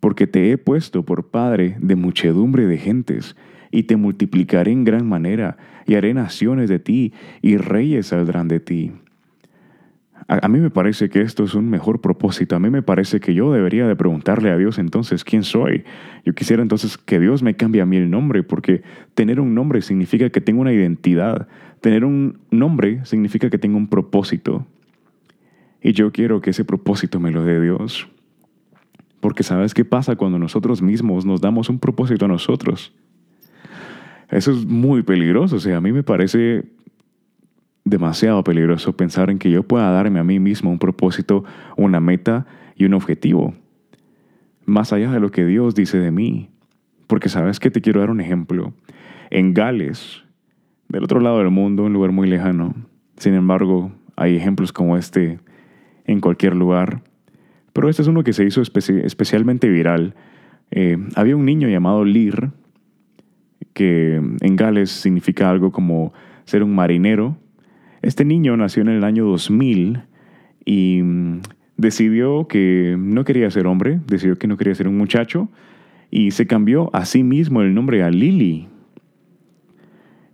porque 0.00 0.26
te 0.26 0.50
he 0.50 0.58
puesto 0.58 1.04
por 1.04 1.30
padre 1.30 1.76
de 1.80 1.94
muchedumbre 1.94 2.66
de 2.66 2.78
gentes, 2.78 3.36
y 3.70 3.84
te 3.84 3.96
multiplicaré 3.96 4.72
en 4.72 4.82
gran 4.82 5.08
manera, 5.08 5.56
y 5.86 5.94
haré 5.94 6.12
naciones 6.12 6.68
de 6.68 6.80
ti, 6.80 7.12
y 7.40 7.56
reyes 7.56 8.08
saldrán 8.08 8.48
de 8.48 8.58
ti. 8.58 8.92
A, 10.28 10.48
mí 10.48 10.60
me 10.60 10.70
parece 10.70 11.08
que 11.08 11.22
esto 11.22 11.44
es 11.44 11.54
un 11.54 11.68
mejor 11.70 12.00
propósito. 12.00 12.54
A 12.54 12.60
mí 12.60 12.70
me 12.70 12.82
parece 12.82 13.20
que 13.20 13.34
yo 13.34 13.52
debería 13.52 13.86
de 13.88 13.96
preguntarle 13.96 14.50
a 14.50 14.56
Dios 14.56 14.78
entonces 14.78 15.24
quién 15.24 15.42
soy. 15.42 15.84
Yo 16.24 16.34
quisiera 16.34 16.62
entonces 16.62 16.98
que 16.98 17.18
Dios 17.18 17.42
me 17.42 17.56
cambie 17.56 17.80
a 17.80 17.86
mí 17.86 17.96
el 17.96 18.10
nombre, 18.10 18.42
porque 18.42 18.82
tener 19.14 19.40
un 19.40 19.54
nombre 19.54 19.82
significa 19.82 20.30
que 20.30 20.40
tengo 20.40 20.60
una 20.60 20.72
identidad. 20.72 21.48
Tener 21.80 22.04
un 22.04 22.38
nombre 22.50 23.04
significa 23.04 23.50
que 23.50 23.58
tengo 23.58 23.76
un 23.76 23.88
propósito. 23.88 24.66
Y 25.82 25.92
yo 25.92 26.12
quiero 26.12 26.40
que 26.40 26.50
ese 26.50 26.64
propósito 26.64 27.18
me 27.18 27.30
lo 27.30 27.44
dé 27.44 27.60
Dios. 27.60 28.08
Porque 29.20 29.42
sabes 29.42 29.74
qué 29.74 29.84
pasa 29.84 30.16
cuando 30.16 30.38
nosotros 30.38 30.80
mismos 30.82 31.26
nos 31.26 31.40
damos 31.40 31.68
un 31.68 31.78
propósito 31.78 32.26
a 32.26 32.28
nosotros. 32.28 32.94
Eso 34.30 34.52
es 34.52 34.64
muy 34.64 35.02
peligroso. 35.02 35.56
O 35.56 35.60
sea, 35.60 35.78
a 35.78 35.80
mí 35.80 35.92
me 35.92 36.02
parece 36.02 36.64
demasiado 37.90 38.42
peligroso 38.44 38.96
pensar 38.96 39.30
en 39.30 39.38
que 39.38 39.50
yo 39.50 39.64
pueda 39.64 39.90
darme 39.90 40.20
a 40.20 40.24
mí 40.24 40.38
mismo 40.38 40.70
un 40.70 40.78
propósito, 40.78 41.44
una 41.76 42.00
meta 42.00 42.46
y 42.76 42.84
un 42.84 42.94
objetivo, 42.94 43.54
más 44.64 44.92
allá 44.92 45.10
de 45.10 45.20
lo 45.20 45.30
que 45.30 45.44
Dios 45.44 45.74
dice 45.74 45.98
de 45.98 46.10
mí. 46.10 46.48
Porque 47.06 47.28
sabes 47.28 47.58
que 47.58 47.70
te 47.70 47.80
quiero 47.80 48.00
dar 48.00 48.10
un 48.10 48.20
ejemplo. 48.20 48.72
En 49.30 49.52
Gales, 49.52 50.22
del 50.88 51.02
otro 51.04 51.20
lado 51.20 51.38
del 51.38 51.50
mundo, 51.50 51.84
un 51.84 51.92
lugar 51.92 52.12
muy 52.12 52.28
lejano, 52.28 52.74
sin 53.16 53.34
embargo, 53.34 53.92
hay 54.16 54.36
ejemplos 54.36 54.72
como 54.72 54.96
este 54.96 55.40
en 56.06 56.20
cualquier 56.20 56.54
lugar. 56.54 57.02
Pero 57.72 57.88
este 57.88 58.02
es 58.02 58.08
uno 58.08 58.24
que 58.24 58.32
se 58.32 58.44
hizo 58.44 58.62
especialmente 58.62 59.68
viral. 59.68 60.14
Eh, 60.70 60.96
había 61.16 61.36
un 61.36 61.44
niño 61.44 61.68
llamado 61.68 62.04
Lir, 62.04 62.50
que 63.74 64.16
en 64.16 64.56
Gales 64.56 64.90
significa 64.90 65.50
algo 65.50 65.72
como 65.72 66.12
ser 66.44 66.62
un 66.62 66.74
marinero, 66.74 67.36
este 68.02 68.24
niño 68.24 68.56
nació 68.56 68.82
en 68.82 68.88
el 68.88 69.04
año 69.04 69.26
2000 69.26 70.02
y 70.64 71.02
mm, 71.02 71.40
decidió 71.76 72.46
que 72.48 72.96
no 72.98 73.24
quería 73.24 73.50
ser 73.50 73.66
hombre, 73.66 74.00
decidió 74.06 74.38
que 74.38 74.46
no 74.46 74.56
quería 74.56 74.74
ser 74.74 74.88
un 74.88 74.96
muchacho 74.96 75.48
y 76.10 76.32
se 76.32 76.46
cambió 76.46 76.94
a 76.94 77.04
sí 77.04 77.22
mismo 77.22 77.62
el 77.62 77.74
nombre 77.74 78.02
a 78.02 78.10
Lily. 78.10 78.68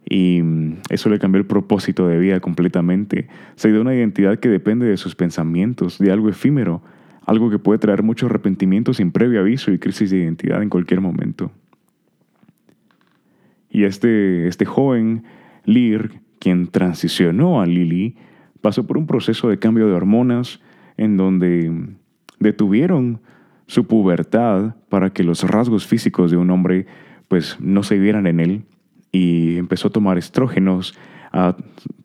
Y 0.08 0.40
mm, 0.42 0.78
eso 0.90 1.10
le 1.10 1.18
cambió 1.18 1.40
el 1.40 1.46
propósito 1.46 2.06
de 2.06 2.18
vida 2.18 2.40
completamente. 2.40 3.28
Se 3.56 3.70
dio 3.70 3.80
una 3.80 3.94
identidad 3.94 4.38
que 4.38 4.48
depende 4.48 4.86
de 4.86 4.96
sus 4.96 5.14
pensamientos, 5.14 5.98
de 5.98 6.12
algo 6.12 6.28
efímero, 6.28 6.82
algo 7.26 7.50
que 7.50 7.58
puede 7.58 7.80
traer 7.80 8.02
mucho 8.02 8.26
arrepentimiento 8.26 8.94
sin 8.94 9.10
previo 9.10 9.40
aviso 9.40 9.72
y 9.72 9.78
crisis 9.78 10.10
de 10.10 10.18
identidad 10.18 10.62
en 10.62 10.70
cualquier 10.70 11.00
momento. 11.00 11.50
Y 13.68 13.84
este, 13.84 14.46
este 14.46 14.64
joven, 14.64 15.24
Lear, 15.64 16.10
quien 16.38 16.68
transicionó 16.68 17.60
a 17.60 17.66
Lily, 17.66 18.16
pasó 18.60 18.86
por 18.86 18.98
un 18.98 19.06
proceso 19.06 19.48
de 19.48 19.58
cambio 19.58 19.86
de 19.86 19.94
hormonas 19.94 20.60
en 20.96 21.16
donde 21.16 21.72
detuvieron 22.38 23.20
su 23.66 23.86
pubertad 23.86 24.76
para 24.88 25.10
que 25.10 25.24
los 25.24 25.42
rasgos 25.42 25.86
físicos 25.86 26.30
de 26.30 26.36
un 26.36 26.50
hombre 26.50 26.86
pues 27.28 27.58
no 27.60 27.82
se 27.82 27.98
vieran 27.98 28.26
en 28.26 28.40
él 28.40 28.62
y 29.12 29.56
empezó 29.56 29.88
a 29.88 29.92
tomar 29.92 30.18
estrógenos, 30.18 30.96
a 31.32 31.56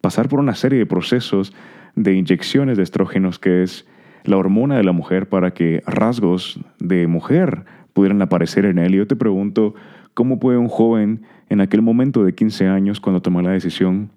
pasar 0.01 0.29
por 0.29 0.39
una 0.39 0.55
serie 0.55 0.79
de 0.79 0.85
procesos 0.85 1.53
de 1.95 2.15
inyecciones 2.15 2.77
de 2.77 2.83
estrógenos 2.83 3.37
que 3.37 3.63
es 3.63 3.85
la 4.23 4.37
hormona 4.37 4.77
de 4.77 4.83
la 4.83 4.91
mujer 4.91 5.29
para 5.29 5.51
que 5.51 5.83
rasgos 5.85 6.59
de 6.79 7.07
mujer 7.07 7.65
pudieran 7.93 8.21
aparecer 8.21 8.65
en 8.65 8.77
él. 8.77 8.95
Y 8.95 8.97
yo 8.97 9.07
te 9.07 9.15
pregunto, 9.15 9.73
¿cómo 10.13 10.39
puede 10.39 10.57
un 10.57 10.69
joven 10.69 11.23
en 11.49 11.61
aquel 11.61 11.81
momento 11.81 12.23
de 12.23 12.33
15 12.33 12.67
años 12.67 12.99
cuando 12.99 13.21
tomó 13.21 13.41
la 13.41 13.51
decisión 13.51 14.09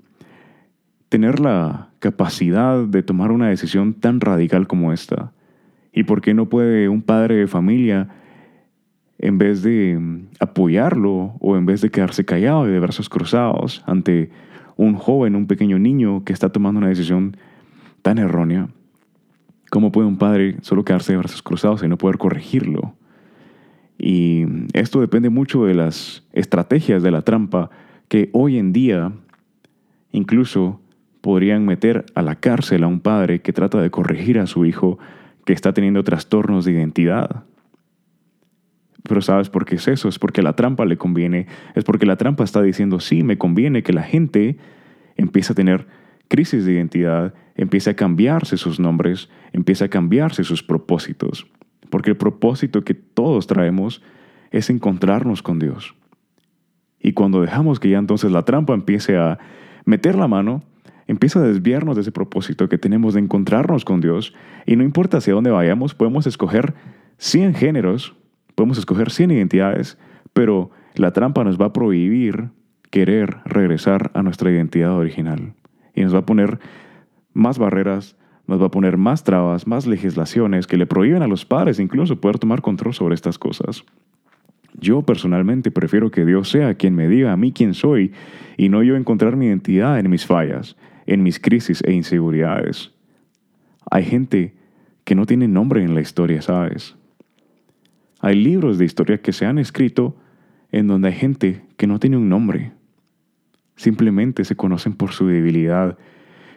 tener 1.15 1.39
la 1.39 1.91
capacidad 2.01 2.83
de 2.83 3.05
tomar 3.05 3.31
una 3.31 3.49
decisión 3.49 3.95
tan 3.95 4.21
radical 4.21 4.67
como 4.67 4.93
esta? 4.93 5.31
¿Y 5.93 6.03
por 6.03 6.21
qué 6.21 6.35
no 6.35 6.49
puede 6.49 6.89
un 6.89 7.03
padre 7.03 7.37
de 7.37 7.47
familia, 7.47 8.09
en 9.21 9.39
vez 9.39 9.63
de 9.63 9.97
mm, 9.97 10.27
apoyarlo 10.41 11.37
o 11.39 11.57
en 11.57 11.67
vez 11.67 11.83
de 11.83 11.91
quedarse 11.91 12.25
callado 12.25 12.69
y 12.69 12.73
de 12.73 12.81
brazos 12.81 13.09
cruzados 13.09 13.85
ante 13.87 14.31
un 14.75 14.95
joven, 14.95 15.37
un 15.37 15.47
pequeño 15.47 15.79
niño 15.79 16.25
que 16.25 16.33
está 16.33 16.49
tomando 16.49 16.79
una 16.79 16.89
decisión 16.89 17.37
tan 18.03 18.19
errónea, 18.19 18.67
¿cómo 19.71 19.93
puede 19.93 20.09
un 20.09 20.19
padre 20.19 20.57
solo 20.63 20.85
quedarse 20.85 21.13
de 21.13 21.19
brazos 21.19 21.45
cruzados 21.45 21.85
y 21.85 21.87
no 21.87 21.97
poder 21.97 22.19
corregirlo? 22.19 22.97
Y 23.97 24.47
esto 24.73 25.01
depende 25.01 25.31
mucho 25.31 25.65
de 25.65 25.75
las 25.75 26.27
estrategias 26.33 27.05
de 27.05 27.13
la 27.13 27.23
trampa 27.23 27.71
que 28.09 28.31
hoy 28.33 28.59
en 28.59 28.73
día 28.73 29.13
incluso 30.11 30.81
podrían 31.25 31.65
meter 31.65 32.05
a 32.15 32.21
la 32.21 32.35
cárcel 32.35 32.85
a 32.85 32.87
un 32.87 33.01
padre 33.01 33.41
que 33.41 33.55
trata 33.55 33.81
de 33.81 33.91
corregir 33.91 34.39
a 34.39 34.47
su 34.47 34.67
hijo 34.67 34.99
que 35.47 35.55
está 35.55 35.73
teniendo 35.73 36.05
trastornos 36.05 36.67
de 36.67 36.73
identidad. 36.73 37.45
Pero 39.05 39.23
¿sabes 39.23 39.49
por 39.49 39.65
qué 39.65 39.77
es 39.77 39.89
eso? 39.89 40.11
Es 40.11 40.19
porque 40.19 40.43
la 40.43 40.55
trampa 40.55 40.85
le 40.85 40.99
conviene, 40.99 41.47
es 41.75 41.85
porque 41.85 42.05
la 42.05 42.17
trampa 42.17 42.45
está 42.45 42.61
diciendo, 42.61 43.01
sí, 43.01 43.23
me 43.23 43.39
conviene 43.39 43.83
que 43.83 43.95
la 43.95 44.03
gente 44.03 44.59
empiece 45.17 45.53
a 45.53 45.57
tener 45.57 45.87
crisis 46.29 46.67
de 46.67 46.75
identidad, 46.75 47.33
empiece 47.55 47.89
a 47.89 47.97
cambiarse 47.97 48.59
sus 48.59 48.79
nombres, 48.79 49.31
empiece 49.55 49.83
a 49.83 49.89
cambiarse 49.89 50.45
sus 50.45 50.63
propósitos. 50.63 51.47
Porque 51.89 52.11
el 52.11 52.19
propósito 52.19 52.85
que 52.85 52.93
todos 52.93 53.47
traemos 53.47 54.03
es 54.51 54.69
encontrarnos 54.69 55.43
con 55.43 55.59
Dios. 55.59 55.95
Y 57.01 57.15
cuando 57.15 57.41
dejamos 57.41 57.81
que 57.81 57.89
ya 57.89 57.97
entonces 57.97 58.31
la 58.31 58.45
trampa 58.45 58.75
empiece 58.75 59.17
a 59.17 59.39
meter 59.87 60.17
la 60.17 60.29
mano, 60.29 60.63
empieza 61.07 61.41
a 61.41 61.43
desviarnos 61.43 61.97
de 61.97 62.03
ese 62.03 62.13
propósito 62.13 62.69
que 62.69 62.79
tenemos 62.79 63.15
de 63.15 63.21
encontrarnos 63.21 63.85
con 63.85 64.01
Dios 64.01 64.35
y 64.67 64.77
no 64.77 64.85
importa 64.85 65.19
hacia 65.19 65.35
dónde 65.35 65.51
vayamos, 65.51 65.95
podemos 65.95 66.27
escoger 66.27 66.75
100 67.19 67.55
géneros, 67.55 68.15
podemos 68.55 68.79
escoger 68.79 69.11
100 69.11 69.31
identidades, 69.33 69.99
pero 70.33 70.71
la 70.95 71.13
trampa 71.13 71.45
nos 71.45 71.61
va 71.61 71.67
a 71.67 71.73
prohibir 71.73 72.51
querer 72.91 73.39
regresar 73.45 74.11
a 74.15 74.23
nuestra 74.23 74.51
identidad 74.51 74.93
original 74.93 75.55
y 75.95 76.03
nos 76.03 76.15
va 76.15 76.21
a 76.21 76.27
poner 76.27 76.59
más 77.33 77.59
barreras, 77.59 78.17
nos 78.47 78.61
va 78.61 78.67
a 78.67 78.71
poner 78.71 78.97
más 78.97 79.25
trabas, 79.25 79.67
más 79.67 79.87
legislaciones 79.87 80.67
que 80.67 80.77
le 80.77 80.87
prohíben 80.87 81.23
a 81.23 81.27
los 81.27 81.45
padres 81.45 81.81
incluso 81.81 82.21
poder 82.21 82.39
tomar 82.39 82.63
control 82.63 82.95
sobre 82.95 83.15
estas 83.15 83.39
cosas. 83.39 83.85
Yo 84.79 85.03
personalmente 85.03 85.71
prefiero 85.71 86.11
que 86.11 86.25
Dios 86.25 86.51
sea 86.51 86.75
quien 86.75 86.95
me 86.95 87.09
diga 87.09 87.33
a 87.33 87.37
mí 87.37 87.53
quién 87.53 87.75
soy 87.75 88.13
y 88.57 88.69
no 88.69 88.83
yo 88.83 88.97
encontrar 88.97 89.37
mi 89.37 89.47
identidad 89.47 89.99
en 89.99 90.11
mis 90.11 90.27
fallas, 90.27 90.77
en 91.07 91.23
mis 91.23 91.39
crisis 91.39 91.83
e 91.87 91.93
inseguridades. 91.93 92.93
Hay 93.91 94.05
gente 94.05 94.55
que 95.05 95.15
no 95.15 95.27
tiene 95.27 95.49
nombre 95.49 95.83
en 95.83 95.95
la 95.95 96.01
historia, 96.01 96.43
¿sabes? 96.43 96.97
Hay 98.21 98.37
libros 98.37 98.79
de 98.79 98.87
historia 98.87 99.21
que 99.21 99.33
se 99.33 99.47
han 99.47 99.59
escrito 99.59 100.17
en 100.73 100.87
donde 100.87 101.09
hay 101.09 101.15
gente 101.15 101.63
que 101.77 101.87
no 101.87 101.99
tiene 101.99 102.17
un 102.17 102.29
nombre. 102.29 102.73
Simplemente 103.77 104.45
se 104.45 104.57
conocen 104.57 104.95
por 104.95 105.13
su 105.13 105.27
debilidad. 105.27 105.99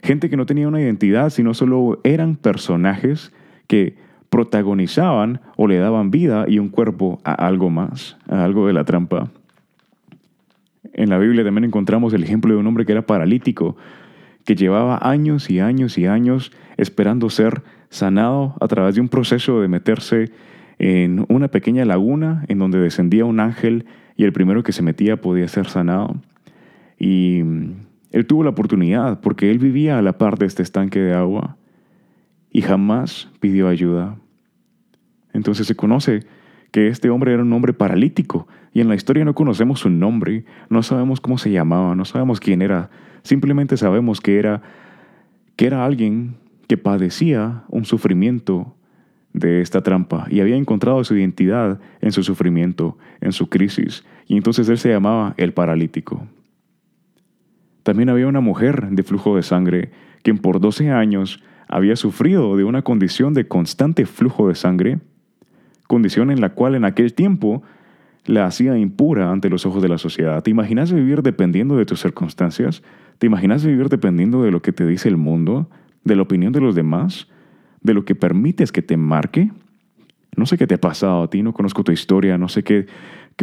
Gente 0.01 0.29
que 0.29 0.37
no 0.37 0.45
tenía 0.45 0.67
una 0.67 0.81
identidad, 0.81 1.29
sino 1.29 1.53
solo 1.53 1.99
eran 2.03 2.35
personajes 2.35 3.33
que 3.67 3.97
protagonizaban 4.29 5.41
o 5.55 5.67
le 5.67 5.77
daban 5.77 6.11
vida 6.11 6.45
y 6.47 6.59
un 6.59 6.69
cuerpo 6.69 7.19
a 7.23 7.33
algo 7.33 7.69
más, 7.69 8.17
a 8.27 8.43
algo 8.43 8.67
de 8.67 8.73
la 8.73 8.85
trampa. 8.85 9.29
En 10.93 11.09
la 11.09 11.17
Biblia 11.17 11.43
también 11.43 11.65
encontramos 11.65 12.13
el 12.13 12.23
ejemplo 12.23 12.53
de 12.53 12.59
un 12.59 12.67
hombre 12.67 12.85
que 12.85 12.91
era 12.91 13.05
paralítico, 13.05 13.77
que 14.47 14.55
llevaba 14.55 14.97
años 15.01 15.49
y 15.49 15.59
años 15.59 15.97
y 15.97 16.05
años 16.05 16.53
esperando 16.77 17.29
ser 17.29 17.63
sanado 17.89 18.55
a 18.61 18.67
través 18.69 18.95
de 18.95 19.01
un 19.01 19.09
proceso 19.09 19.59
de 19.59 19.67
meterse 19.67 20.31
en 20.79 21.25
una 21.27 21.49
pequeña 21.49 21.83
laguna 21.83 22.45
en 22.47 22.57
donde 22.57 22.79
descendía 22.79 23.25
un 23.25 23.41
ángel 23.41 23.85
y 24.15 24.23
el 24.23 24.31
primero 24.31 24.63
que 24.63 24.71
se 24.71 24.83
metía 24.83 25.19
podía 25.19 25.49
ser 25.49 25.67
sanado. 25.67 26.15
Y 26.97 27.39
él 28.13 28.25
tuvo 28.25 28.45
la 28.45 28.51
oportunidad 28.51 29.19
porque 29.19 29.51
él 29.51 29.59
vivía 29.59 29.99
a 29.99 30.01
la 30.01 30.17
par 30.17 30.37
de 30.37 30.45
este 30.45 30.63
estanque 30.63 31.01
de 31.01 31.13
agua 31.13 31.57
y 32.49 32.61
jamás 32.61 33.29
pidió 33.41 33.67
ayuda. 33.67 34.15
Entonces 35.33 35.67
se 35.67 35.75
conoce 35.75 36.21
que 36.71 36.87
este 36.87 37.09
hombre 37.09 37.33
era 37.33 37.43
un 37.43 37.53
hombre 37.53 37.73
paralítico 37.73 38.47
y 38.73 38.81
en 38.81 38.89
la 38.89 38.95
historia 38.95 39.25
no 39.25 39.33
conocemos 39.33 39.79
su 39.79 39.89
nombre, 39.89 40.45
no 40.69 40.83
sabemos 40.83 41.21
cómo 41.21 41.37
se 41.37 41.51
llamaba, 41.51 41.95
no 41.95 42.05
sabemos 42.05 42.39
quién 42.39 42.61
era, 42.61 42.89
simplemente 43.23 43.77
sabemos 43.77 44.21
que 44.21 44.39
era 44.39 44.61
que 45.55 45.65
era 45.65 45.83
alguien 45.83 46.35
que 46.67 46.77
padecía 46.77 47.63
un 47.69 47.83
sufrimiento 47.83 48.75
de 49.33 49.61
esta 49.61 49.81
trampa 49.81 50.27
y 50.29 50.39
había 50.39 50.55
encontrado 50.55 51.03
su 51.03 51.15
identidad 51.15 51.79
en 52.01 52.11
su 52.11 52.23
sufrimiento, 52.23 52.97
en 53.21 53.31
su 53.31 53.49
crisis, 53.49 54.05
y 54.27 54.37
entonces 54.37 54.69
él 54.69 54.77
se 54.77 54.89
llamaba 54.89 55.33
el 55.37 55.53
paralítico. 55.53 56.27
También 57.83 58.09
había 58.09 58.27
una 58.27 58.41
mujer 58.41 58.89
de 58.89 59.03
flujo 59.03 59.35
de 59.35 59.43
sangre, 59.43 59.91
quien 60.21 60.37
por 60.37 60.59
12 60.59 60.91
años 60.91 61.41
había 61.67 61.95
sufrido 61.95 62.57
de 62.57 62.63
una 62.63 62.81
condición 62.81 63.33
de 63.33 63.47
constante 63.47 64.05
flujo 64.05 64.47
de 64.47 64.55
sangre, 64.55 64.99
condición 65.87 66.31
en 66.31 66.41
la 66.41 66.49
cual 66.49 66.75
en 66.75 66.85
aquel 66.85 67.13
tiempo 67.13 67.63
la 68.25 68.45
hacía 68.45 68.77
impura 68.77 69.31
ante 69.31 69.49
los 69.49 69.65
ojos 69.65 69.81
de 69.81 69.89
la 69.89 69.97
sociedad. 69.97 70.43
¿Te 70.43 70.51
imaginas 70.51 70.91
vivir 70.91 71.21
dependiendo 71.21 71.77
de 71.77 71.85
tus 71.85 72.01
circunstancias? 72.01 72.83
¿Te 73.17 73.25
imaginas 73.25 73.65
vivir 73.65 73.89
dependiendo 73.89 74.43
de 74.43 74.51
lo 74.51 74.61
que 74.61 74.73
te 74.73 74.85
dice 74.85 75.07
el 75.07 75.17
mundo, 75.17 75.69
de 76.03 76.15
la 76.15 76.21
opinión 76.23 76.51
de 76.51 76.61
los 76.61 76.75
demás? 76.75 77.27
de 77.81 77.93
lo 77.93 78.05
que 78.05 78.15
permites 78.15 78.71
que 78.71 78.81
te 78.81 78.97
marque. 78.97 79.51
No 80.35 80.45
sé 80.45 80.57
qué 80.57 80.67
te 80.67 80.75
ha 80.75 80.81
pasado 80.81 81.23
a 81.23 81.29
ti, 81.29 81.41
no 81.41 81.53
conozco 81.53 81.83
tu 81.83 81.91
historia, 81.91 82.37
no 82.37 82.47
sé 82.47 82.63
qué, 82.63 82.85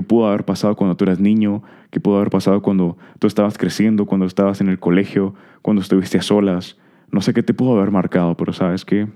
pudo 0.07 0.29
haber 0.29 0.45
pasado 0.45 0.77
cuando 0.77 0.97
tú 0.97 1.05
eras 1.05 1.19
niño, 1.19 1.63
qué 1.91 1.99
pudo 1.99 2.17
haber 2.17 2.31
pasado 2.31 2.63
cuando 2.63 2.97
tú 3.19 3.27
estabas 3.27 3.59
creciendo, 3.59 4.07
cuando 4.07 4.27
estabas 4.27 4.61
en 4.61 4.69
el 4.69 4.79
colegio, 4.79 5.35
cuando 5.63 5.83
estuviste 5.83 6.19
a 6.19 6.23
solas. 6.23 6.77
No 7.11 7.21
sé 7.21 7.33
qué 7.33 7.43
te 7.43 7.55
pudo 7.55 7.77
haber 7.77 7.91
marcado, 7.91 8.37
pero 8.37 8.53
sabes 8.53 8.85
que 8.85 9.09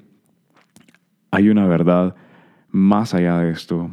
hay 1.31 1.51
una 1.51 1.67
verdad 1.67 2.17
más 2.71 3.15
allá 3.15 3.39
de 3.39 3.51
esto. 3.51 3.91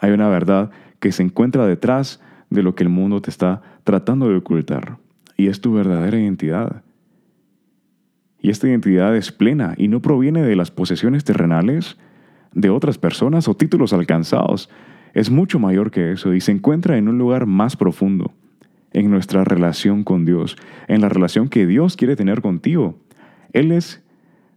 Hay 0.00 0.12
una 0.12 0.28
verdad 0.28 0.70
que 1.00 1.12
se 1.12 1.22
encuentra 1.22 1.66
detrás 1.66 2.20
de 2.50 2.62
lo 2.62 2.74
que 2.74 2.82
el 2.84 2.88
mundo 2.88 3.20
te 3.20 3.30
está 3.30 3.62
tratando 3.84 4.28
de 4.28 4.36
ocultar. 4.36 4.98
Y 5.36 5.48
es 5.48 5.60
tu 5.60 5.72
verdadera 5.74 6.18
identidad. 6.18 6.82
Y 8.40 8.50
esta 8.50 8.68
identidad 8.68 9.16
es 9.16 9.32
plena 9.32 9.74
y 9.76 9.88
no 9.88 10.02
proviene 10.02 10.42
de 10.42 10.56
las 10.56 10.70
posesiones 10.70 11.24
terrenales, 11.24 11.96
de 12.52 12.70
otras 12.70 12.98
personas 12.98 13.48
o 13.48 13.56
títulos 13.56 13.92
alcanzados. 13.92 14.70
Es 15.14 15.30
mucho 15.30 15.58
mayor 15.58 15.90
que 15.90 16.12
eso 16.12 16.34
y 16.34 16.40
se 16.40 16.52
encuentra 16.52 16.96
en 16.98 17.08
un 17.08 17.18
lugar 17.18 17.46
más 17.46 17.76
profundo, 17.76 18.32
en 18.92 19.10
nuestra 19.10 19.44
relación 19.44 20.04
con 20.04 20.24
Dios, 20.24 20.56
en 20.88 21.00
la 21.00 21.08
relación 21.08 21.48
que 21.48 21.66
Dios 21.66 21.96
quiere 21.96 22.16
tener 22.16 22.42
contigo. 22.42 22.98
Él 23.52 23.72
es 23.72 24.02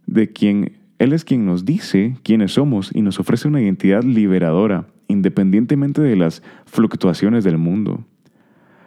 de 0.06 0.32
quien 0.32 0.78
él 0.98 1.12
es 1.12 1.24
quien 1.24 1.46
nos 1.46 1.64
dice 1.64 2.16
quiénes 2.24 2.52
somos 2.52 2.90
y 2.92 3.02
nos 3.02 3.20
ofrece 3.20 3.46
una 3.46 3.60
identidad 3.60 4.02
liberadora, 4.02 4.86
independientemente 5.06 6.02
de 6.02 6.16
las 6.16 6.42
fluctuaciones 6.66 7.44
del 7.44 7.56
mundo. 7.56 8.04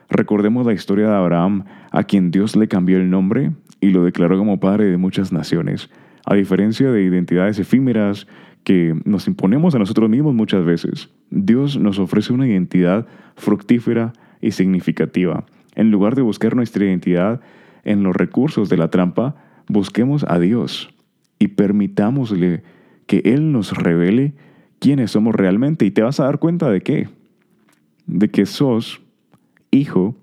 Recordemos 0.10 0.66
la 0.66 0.74
historia 0.74 1.08
de 1.08 1.16
Abraham, 1.16 1.64
a 1.90 2.04
quien 2.04 2.30
Dios 2.32 2.58
le 2.58 2.68
cambió 2.68 2.98
el 2.98 3.10
nombre 3.10 3.52
y 3.80 3.92
lo 3.92 4.04
declaró 4.04 4.38
como 4.38 4.60
padre 4.60 4.86
de 4.86 4.98
muchas 4.98 5.32
naciones, 5.32 5.90
a 6.26 6.36
diferencia 6.36 6.92
de 6.92 7.02
identidades 7.02 7.60
efímeras 7.60 8.28
que 8.66 8.94
nos 9.06 9.28
imponemos 9.28 9.74
a 9.74 9.80
nosotros 9.80 10.10
mismos 10.10 10.36
muchas 10.36 10.66
veces. 10.66 11.10
Dios 11.30 11.78
nos 11.78 11.98
ofrece 11.98 12.34
una 12.34 12.46
identidad 12.46 13.08
fructífera 13.36 14.12
y 14.42 14.52
significativa. 14.52 15.46
En 15.76 15.92
lugar 15.92 16.16
de 16.16 16.22
buscar 16.24 16.58
nuestra 16.58 16.84
identidad 16.84 17.40
en 17.86 18.04
los 18.04 18.14
recursos 18.14 18.68
de 18.68 18.78
la 18.78 18.90
trampa, 18.90 19.36
busquemos 19.70 20.26
a 20.28 20.38
Dios 20.38 20.91
y 21.42 21.48
permitámosle 21.48 22.62
que 23.08 23.24
Él 23.26 23.52
nos 23.52 23.76
revele 23.76 24.36
quiénes 24.78 25.10
somos 25.10 25.34
realmente. 25.34 25.86
Y 25.86 25.92
te 25.92 26.04
vas 26.04 26.20
a 26.20 26.26
dar 26.26 26.38
cuenta 26.38 26.70
de 26.70 26.82
qué? 26.82 27.10
De 28.06 28.30
que 28.30 28.46
sos 28.46 29.02
hijo, 29.72 30.16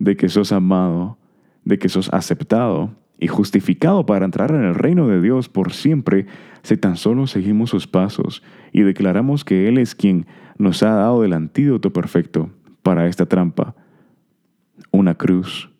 de 0.00 0.16
que 0.16 0.28
sos 0.28 0.50
amado, 0.50 1.16
de 1.64 1.78
que 1.78 1.88
sos 1.88 2.12
aceptado 2.12 2.90
y 3.20 3.28
justificado 3.28 4.04
para 4.04 4.24
entrar 4.24 4.50
en 4.50 4.64
el 4.64 4.74
reino 4.74 5.06
de 5.06 5.20
Dios 5.22 5.48
por 5.48 5.72
siempre 5.72 6.26
si 6.64 6.76
tan 6.76 6.96
solo 6.96 7.28
seguimos 7.28 7.70
sus 7.70 7.86
pasos 7.86 8.42
y 8.72 8.80
declaramos 8.80 9.44
que 9.44 9.68
Él 9.68 9.78
es 9.78 9.94
quien 9.94 10.26
nos 10.58 10.82
ha 10.82 10.90
dado 10.90 11.24
el 11.24 11.34
antídoto 11.34 11.92
perfecto 11.92 12.50
para 12.82 13.06
esta 13.06 13.26
trampa. 13.26 13.76
Una 14.90 15.14
cruz. 15.14 15.70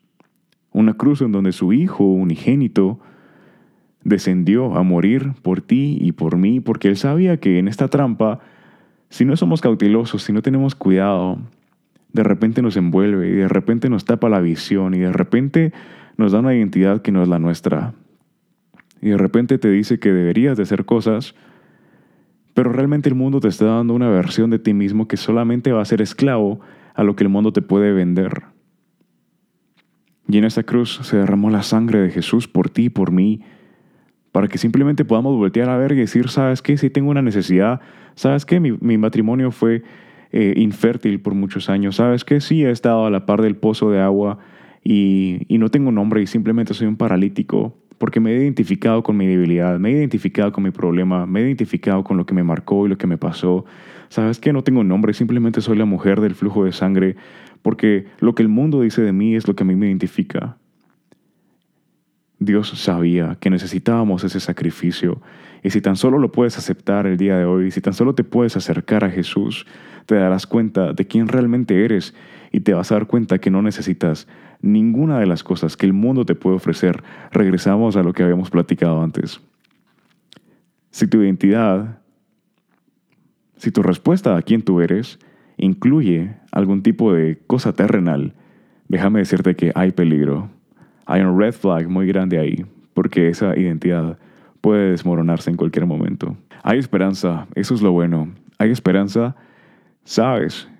Una 0.70 0.94
cruz 0.94 1.20
en 1.20 1.32
donde 1.32 1.50
su 1.50 1.72
Hijo 1.72 2.04
unigénito 2.04 3.00
descendió 4.04 4.76
a 4.76 4.82
morir 4.82 5.32
por 5.42 5.60
ti 5.60 5.98
y 6.00 6.12
por 6.12 6.36
mí, 6.36 6.60
porque 6.60 6.88
Él 6.88 6.96
sabía 6.96 7.38
que 7.38 7.58
en 7.58 7.68
esta 7.68 7.88
trampa, 7.88 8.40
si 9.08 9.24
no 9.24 9.36
somos 9.36 9.60
cautelosos, 9.60 10.22
si 10.22 10.32
no 10.32 10.42
tenemos 10.42 10.74
cuidado, 10.74 11.38
de 12.12 12.22
repente 12.22 12.62
nos 12.62 12.76
envuelve 12.76 13.28
y 13.28 13.32
de 13.32 13.48
repente 13.48 13.88
nos 13.88 14.04
tapa 14.04 14.28
la 14.28 14.40
visión 14.40 14.94
y 14.94 14.98
de 14.98 15.12
repente 15.12 15.72
nos 16.16 16.32
da 16.32 16.40
una 16.40 16.54
identidad 16.54 17.02
que 17.02 17.12
no 17.12 17.22
es 17.22 17.28
la 17.28 17.38
nuestra. 17.38 17.94
Y 19.00 19.10
de 19.10 19.18
repente 19.18 19.58
te 19.58 19.70
dice 19.70 19.98
que 19.98 20.12
deberías 20.12 20.56
de 20.56 20.62
hacer 20.62 20.84
cosas, 20.84 21.34
pero 22.54 22.72
realmente 22.72 23.08
el 23.08 23.14
mundo 23.14 23.40
te 23.40 23.48
está 23.48 23.64
dando 23.66 23.94
una 23.94 24.10
versión 24.10 24.50
de 24.50 24.58
ti 24.58 24.74
mismo 24.74 25.08
que 25.08 25.16
solamente 25.16 25.72
va 25.72 25.82
a 25.82 25.86
ser 25.86 26.02
esclavo 26.02 26.60
a 26.94 27.02
lo 27.02 27.16
que 27.16 27.24
el 27.24 27.30
mundo 27.30 27.52
te 27.52 27.62
puede 27.62 27.92
vender. 27.92 28.44
Y 30.28 30.38
en 30.38 30.44
esta 30.44 30.62
cruz 30.62 31.00
se 31.02 31.16
derramó 31.16 31.50
la 31.50 31.62
sangre 31.62 32.00
de 32.00 32.10
Jesús 32.10 32.46
por 32.46 32.70
ti 32.70 32.84
y 32.84 32.90
por 32.90 33.10
mí, 33.10 33.40
para 34.32 34.48
que 34.48 34.58
simplemente 34.58 35.04
podamos 35.04 35.36
voltear 35.36 35.68
a 35.68 35.76
ver 35.76 35.92
y 35.92 35.96
decir, 35.96 36.28
¿sabes 36.28 36.62
qué? 36.62 36.76
Si 36.76 36.90
tengo 36.90 37.10
una 37.10 37.22
necesidad, 37.22 37.80
¿sabes 38.14 38.44
qué? 38.46 38.60
Mi, 38.60 38.72
mi 38.72 38.98
matrimonio 38.98 39.50
fue 39.50 39.82
eh, 40.32 40.54
infértil 40.56 41.20
por 41.20 41.34
muchos 41.34 41.68
años. 41.68 41.96
¿Sabes 41.96 42.24
que 42.24 42.40
Sí, 42.40 42.64
he 42.64 42.70
estado 42.70 43.06
a 43.06 43.10
la 43.10 43.26
par 43.26 43.42
del 43.42 43.56
pozo 43.56 43.90
de 43.90 44.00
agua 44.00 44.38
y, 44.82 45.42
y 45.48 45.58
no 45.58 45.68
tengo 45.68 45.92
nombre 45.92 46.22
y 46.22 46.26
simplemente 46.26 46.74
soy 46.74 46.86
un 46.88 46.96
paralítico 46.96 47.76
porque 48.02 48.18
me 48.18 48.32
he 48.32 48.38
identificado 48.42 49.04
con 49.04 49.16
mi 49.16 49.28
debilidad, 49.28 49.78
me 49.78 49.90
he 49.90 49.92
identificado 49.92 50.50
con 50.50 50.64
mi 50.64 50.72
problema, 50.72 51.24
me 51.24 51.38
he 51.38 51.44
identificado 51.44 52.02
con 52.02 52.16
lo 52.16 52.26
que 52.26 52.34
me 52.34 52.42
marcó 52.42 52.84
y 52.84 52.88
lo 52.88 52.98
que 52.98 53.06
me 53.06 53.16
pasó. 53.16 53.64
¿Sabes 54.08 54.40
que 54.40 54.52
No 54.52 54.64
tengo 54.64 54.82
nombre, 54.82 55.14
simplemente 55.14 55.60
soy 55.60 55.76
la 55.76 55.84
mujer 55.84 56.20
del 56.20 56.34
flujo 56.34 56.64
de 56.64 56.72
sangre, 56.72 57.14
porque 57.62 58.06
lo 58.18 58.34
que 58.34 58.42
el 58.42 58.48
mundo 58.48 58.80
dice 58.80 59.02
de 59.02 59.12
mí 59.12 59.36
es 59.36 59.46
lo 59.46 59.54
que 59.54 59.62
a 59.62 59.66
mí 59.66 59.76
me 59.76 59.86
identifica. 59.86 60.56
Dios 62.44 62.68
sabía 62.70 63.36
que 63.40 63.50
necesitábamos 63.50 64.24
ese 64.24 64.40
sacrificio. 64.40 65.20
Y 65.62 65.70
si 65.70 65.80
tan 65.80 65.96
solo 65.96 66.18
lo 66.18 66.32
puedes 66.32 66.58
aceptar 66.58 67.06
el 67.06 67.16
día 67.16 67.36
de 67.36 67.44
hoy, 67.44 67.70
si 67.70 67.80
tan 67.80 67.94
solo 67.94 68.14
te 68.14 68.24
puedes 68.24 68.56
acercar 68.56 69.04
a 69.04 69.10
Jesús, 69.10 69.66
te 70.06 70.16
darás 70.16 70.46
cuenta 70.46 70.92
de 70.92 71.06
quién 71.06 71.28
realmente 71.28 71.84
eres 71.84 72.14
y 72.50 72.60
te 72.60 72.74
vas 72.74 72.90
a 72.90 72.96
dar 72.96 73.06
cuenta 73.06 73.38
que 73.38 73.50
no 73.50 73.62
necesitas 73.62 74.26
ninguna 74.60 75.18
de 75.18 75.26
las 75.26 75.42
cosas 75.42 75.76
que 75.76 75.86
el 75.86 75.92
mundo 75.92 76.24
te 76.24 76.34
puede 76.34 76.56
ofrecer. 76.56 77.02
Regresamos 77.30 77.96
a 77.96 78.02
lo 78.02 78.12
que 78.12 78.22
habíamos 78.22 78.50
platicado 78.50 79.02
antes. 79.02 79.40
Si 80.90 81.06
tu 81.06 81.22
identidad, 81.22 81.98
si 83.56 83.70
tu 83.70 83.82
respuesta 83.82 84.36
a 84.36 84.42
quién 84.42 84.62
tú 84.62 84.80
eres 84.80 85.18
incluye 85.56 86.34
algún 86.50 86.82
tipo 86.82 87.12
de 87.12 87.40
cosa 87.46 87.72
terrenal, 87.72 88.34
déjame 88.88 89.20
decirte 89.20 89.54
que 89.54 89.72
hay 89.74 89.92
peligro. 89.92 90.50
Hay 91.12 91.20
un 91.20 91.38
red 91.38 91.52
flag 91.52 91.90
muy 91.90 92.06
grande 92.06 92.38
ahí, 92.38 92.64
porque 92.94 93.28
esa 93.28 93.54
identidad 93.54 94.16
puede 94.62 94.92
desmoronarse 94.92 95.50
en 95.50 95.58
cualquier 95.58 95.84
momento. 95.84 96.38
Hay 96.62 96.78
esperanza, 96.78 97.46
eso 97.54 97.74
es 97.74 97.82
lo 97.82 97.92
bueno. 97.92 98.32
Hay 98.56 98.70
esperanza 98.70 99.36
Sabes, 100.04 100.70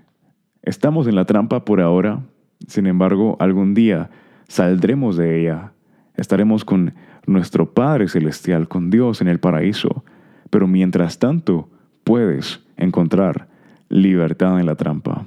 estamos 0.63 1.07
en 1.07 1.17
la 1.17 1.27
trampa 1.27 1.67
por 1.67 1.83
ahora, 1.83 2.23
sin 2.67 2.87
embargo, 2.87 3.37
algún 3.41 3.75
día 3.75 4.09
saldremos 4.49 5.19
de 5.19 5.43
ella. 5.43 5.75
Estaremos 6.17 6.65
con 6.65 6.95
nuestro 7.27 7.75
Padre 7.75 8.09
Celestial, 8.09 8.69
con 8.69 8.89
Dios 8.89 9.21
en 9.21 9.29
el 9.29 9.39
paraíso. 9.39 10.03
Pero 10.49 10.67
mientras 10.67 11.19
tanto, 11.19 11.69
puedes 12.05 12.65
encontrar 12.79 13.49
libertad 13.91 14.59
en 14.59 14.65
la 14.65 14.77
trampa. 14.77 15.27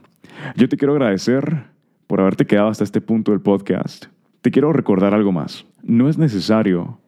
Yo 0.56 0.68
te 0.68 0.78
quiero 0.78 0.94
agradecer 0.94 1.65
por 2.08 2.22
haberte 2.22 2.48
quedado 2.48 2.70
hasta 2.70 2.84
este 2.84 3.02
punto 3.02 3.32
del 3.34 3.41
podcast. 3.41 4.08
Te 4.46 4.52
quiero 4.52 4.72
recordar 4.74 5.16
algo 5.16 5.32
más. 5.32 5.66
No 5.82 6.08
es 6.08 6.20
necesario, 6.20 7.00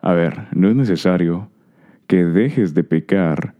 a 0.00 0.14
ver, 0.14 0.46
no 0.52 0.70
es 0.70 0.74
necesario 0.74 1.50
que 2.06 2.24
dejes 2.24 2.72
de 2.72 2.82
pecar 2.82 3.52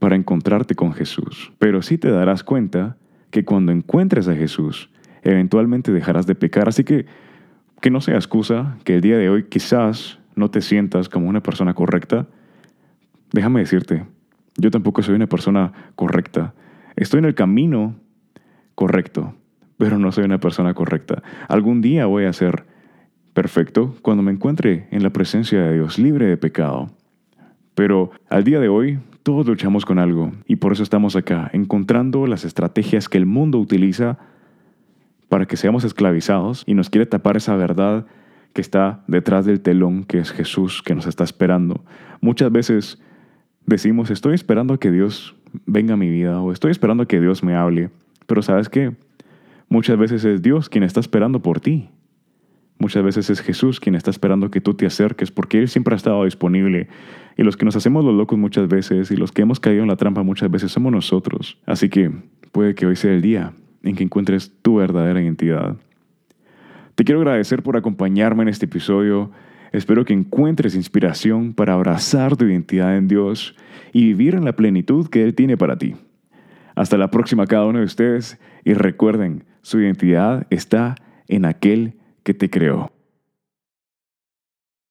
para 0.00 0.16
encontrarte 0.16 0.74
con 0.74 0.92
Jesús. 0.92 1.52
Pero 1.60 1.80
sí 1.80 1.96
te 1.96 2.10
darás 2.10 2.42
cuenta 2.42 2.96
que 3.30 3.44
cuando 3.44 3.70
encuentres 3.70 4.26
a 4.26 4.34
Jesús, 4.34 4.90
eventualmente 5.22 5.92
dejarás 5.92 6.26
de 6.26 6.34
pecar. 6.34 6.68
Así 6.68 6.82
que 6.82 7.06
que 7.80 7.92
no 7.92 8.00
sea 8.00 8.16
excusa 8.16 8.78
que 8.82 8.96
el 8.96 9.00
día 9.00 9.16
de 9.16 9.30
hoy 9.30 9.44
quizás 9.44 10.18
no 10.34 10.50
te 10.50 10.60
sientas 10.60 11.08
como 11.08 11.28
una 11.28 11.40
persona 11.40 11.74
correcta. 11.74 12.26
Déjame 13.30 13.60
decirte, 13.60 14.06
yo 14.56 14.72
tampoco 14.72 15.04
soy 15.04 15.14
una 15.14 15.28
persona 15.28 15.72
correcta. 15.94 16.52
Estoy 16.96 17.18
en 17.18 17.26
el 17.26 17.36
camino 17.36 17.94
correcto, 18.74 19.36
pero 19.78 19.98
no 19.98 20.12
soy 20.12 20.24
una 20.24 20.38
persona 20.38 20.74
correcta. 20.74 21.22
Algún 21.48 21.80
día 21.80 22.06
voy 22.06 22.24
a 22.24 22.32
ser 22.32 22.64
perfecto 23.32 23.94
cuando 24.02 24.22
me 24.22 24.32
encuentre 24.32 24.88
en 24.90 25.02
la 25.02 25.10
presencia 25.10 25.62
de 25.62 25.74
Dios, 25.74 25.98
libre 25.98 26.26
de 26.26 26.36
pecado. 26.36 26.90
Pero 27.74 28.10
al 28.28 28.42
día 28.42 28.58
de 28.58 28.68
hoy 28.68 28.98
todos 29.22 29.46
luchamos 29.46 29.86
con 29.86 29.98
algo 29.98 30.32
y 30.46 30.56
por 30.56 30.72
eso 30.72 30.82
estamos 30.82 31.14
acá, 31.14 31.48
encontrando 31.52 32.26
las 32.26 32.44
estrategias 32.44 33.08
que 33.08 33.18
el 33.18 33.26
mundo 33.26 33.58
utiliza 33.58 34.18
para 35.28 35.46
que 35.46 35.56
seamos 35.56 35.84
esclavizados 35.84 36.64
y 36.66 36.74
nos 36.74 36.90
quiere 36.90 37.06
tapar 37.06 37.36
esa 37.36 37.54
verdad 37.54 38.06
que 38.52 38.60
está 38.60 39.04
detrás 39.06 39.46
del 39.46 39.60
telón, 39.60 40.04
que 40.04 40.18
es 40.18 40.32
Jesús, 40.32 40.82
que 40.82 40.94
nos 40.94 41.06
está 41.06 41.22
esperando. 41.22 41.84
Muchas 42.20 42.50
veces 42.50 43.00
decimos, 43.66 44.10
estoy 44.10 44.34
esperando 44.34 44.78
que 44.80 44.90
Dios 44.90 45.36
venga 45.66 45.94
a 45.94 45.98
mi 45.98 46.08
vida 46.08 46.40
o 46.40 46.50
estoy 46.50 46.72
esperando 46.72 47.04
a 47.04 47.06
que 47.06 47.20
Dios 47.20 47.44
me 47.44 47.54
hable, 47.54 47.90
pero 48.26 48.42
¿sabes 48.42 48.68
qué? 48.68 48.96
Muchas 49.68 49.98
veces 49.98 50.24
es 50.24 50.42
Dios 50.42 50.68
quien 50.68 50.84
está 50.84 51.00
esperando 51.00 51.40
por 51.42 51.60
ti. 51.60 51.90
Muchas 52.78 53.02
veces 53.02 53.28
es 53.28 53.40
Jesús 53.40 53.80
quien 53.80 53.96
está 53.96 54.10
esperando 54.10 54.50
que 54.50 54.60
tú 54.60 54.74
te 54.74 54.86
acerques 54.86 55.30
porque 55.30 55.58
Él 55.58 55.68
siempre 55.68 55.94
ha 55.94 55.96
estado 55.96 56.24
disponible. 56.24 56.88
Y 57.36 57.42
los 57.42 57.56
que 57.56 57.64
nos 57.64 57.76
hacemos 57.76 58.04
los 58.04 58.14
locos 58.14 58.38
muchas 58.38 58.68
veces 58.68 59.10
y 59.10 59.16
los 59.16 59.32
que 59.32 59.42
hemos 59.42 59.58
caído 59.58 59.82
en 59.82 59.88
la 59.88 59.96
trampa 59.96 60.22
muchas 60.22 60.50
veces 60.50 60.70
somos 60.70 60.92
nosotros. 60.92 61.58
Así 61.66 61.88
que 61.88 62.10
puede 62.52 62.74
que 62.74 62.86
hoy 62.86 62.96
sea 62.96 63.12
el 63.12 63.20
día 63.20 63.52
en 63.82 63.96
que 63.96 64.04
encuentres 64.04 64.52
tu 64.62 64.76
verdadera 64.76 65.20
identidad. 65.20 65.76
Te 66.94 67.04
quiero 67.04 67.20
agradecer 67.20 67.62
por 67.62 67.76
acompañarme 67.76 68.42
en 68.42 68.48
este 68.48 68.66
episodio. 68.66 69.30
Espero 69.72 70.04
que 70.04 70.14
encuentres 70.14 70.74
inspiración 70.74 71.54
para 71.54 71.74
abrazar 71.74 72.36
tu 72.36 72.44
identidad 72.44 72.96
en 72.96 73.06
Dios 73.06 73.54
y 73.92 74.04
vivir 74.06 74.34
en 74.34 74.44
la 74.44 74.54
plenitud 74.54 75.08
que 75.08 75.22
Él 75.22 75.34
tiene 75.34 75.56
para 75.56 75.76
ti. 75.76 75.94
Hasta 76.74 76.96
la 76.96 77.10
próxima 77.10 77.46
cada 77.46 77.66
uno 77.66 77.80
de 77.80 77.84
ustedes 77.84 78.38
y 78.64 78.72
recuerden, 78.74 79.44
su 79.62 79.80
identidad 79.80 80.46
está 80.50 80.96
en 81.28 81.44
aquel 81.44 81.94
que 82.22 82.34
te 82.34 82.50
creó. 82.50 82.92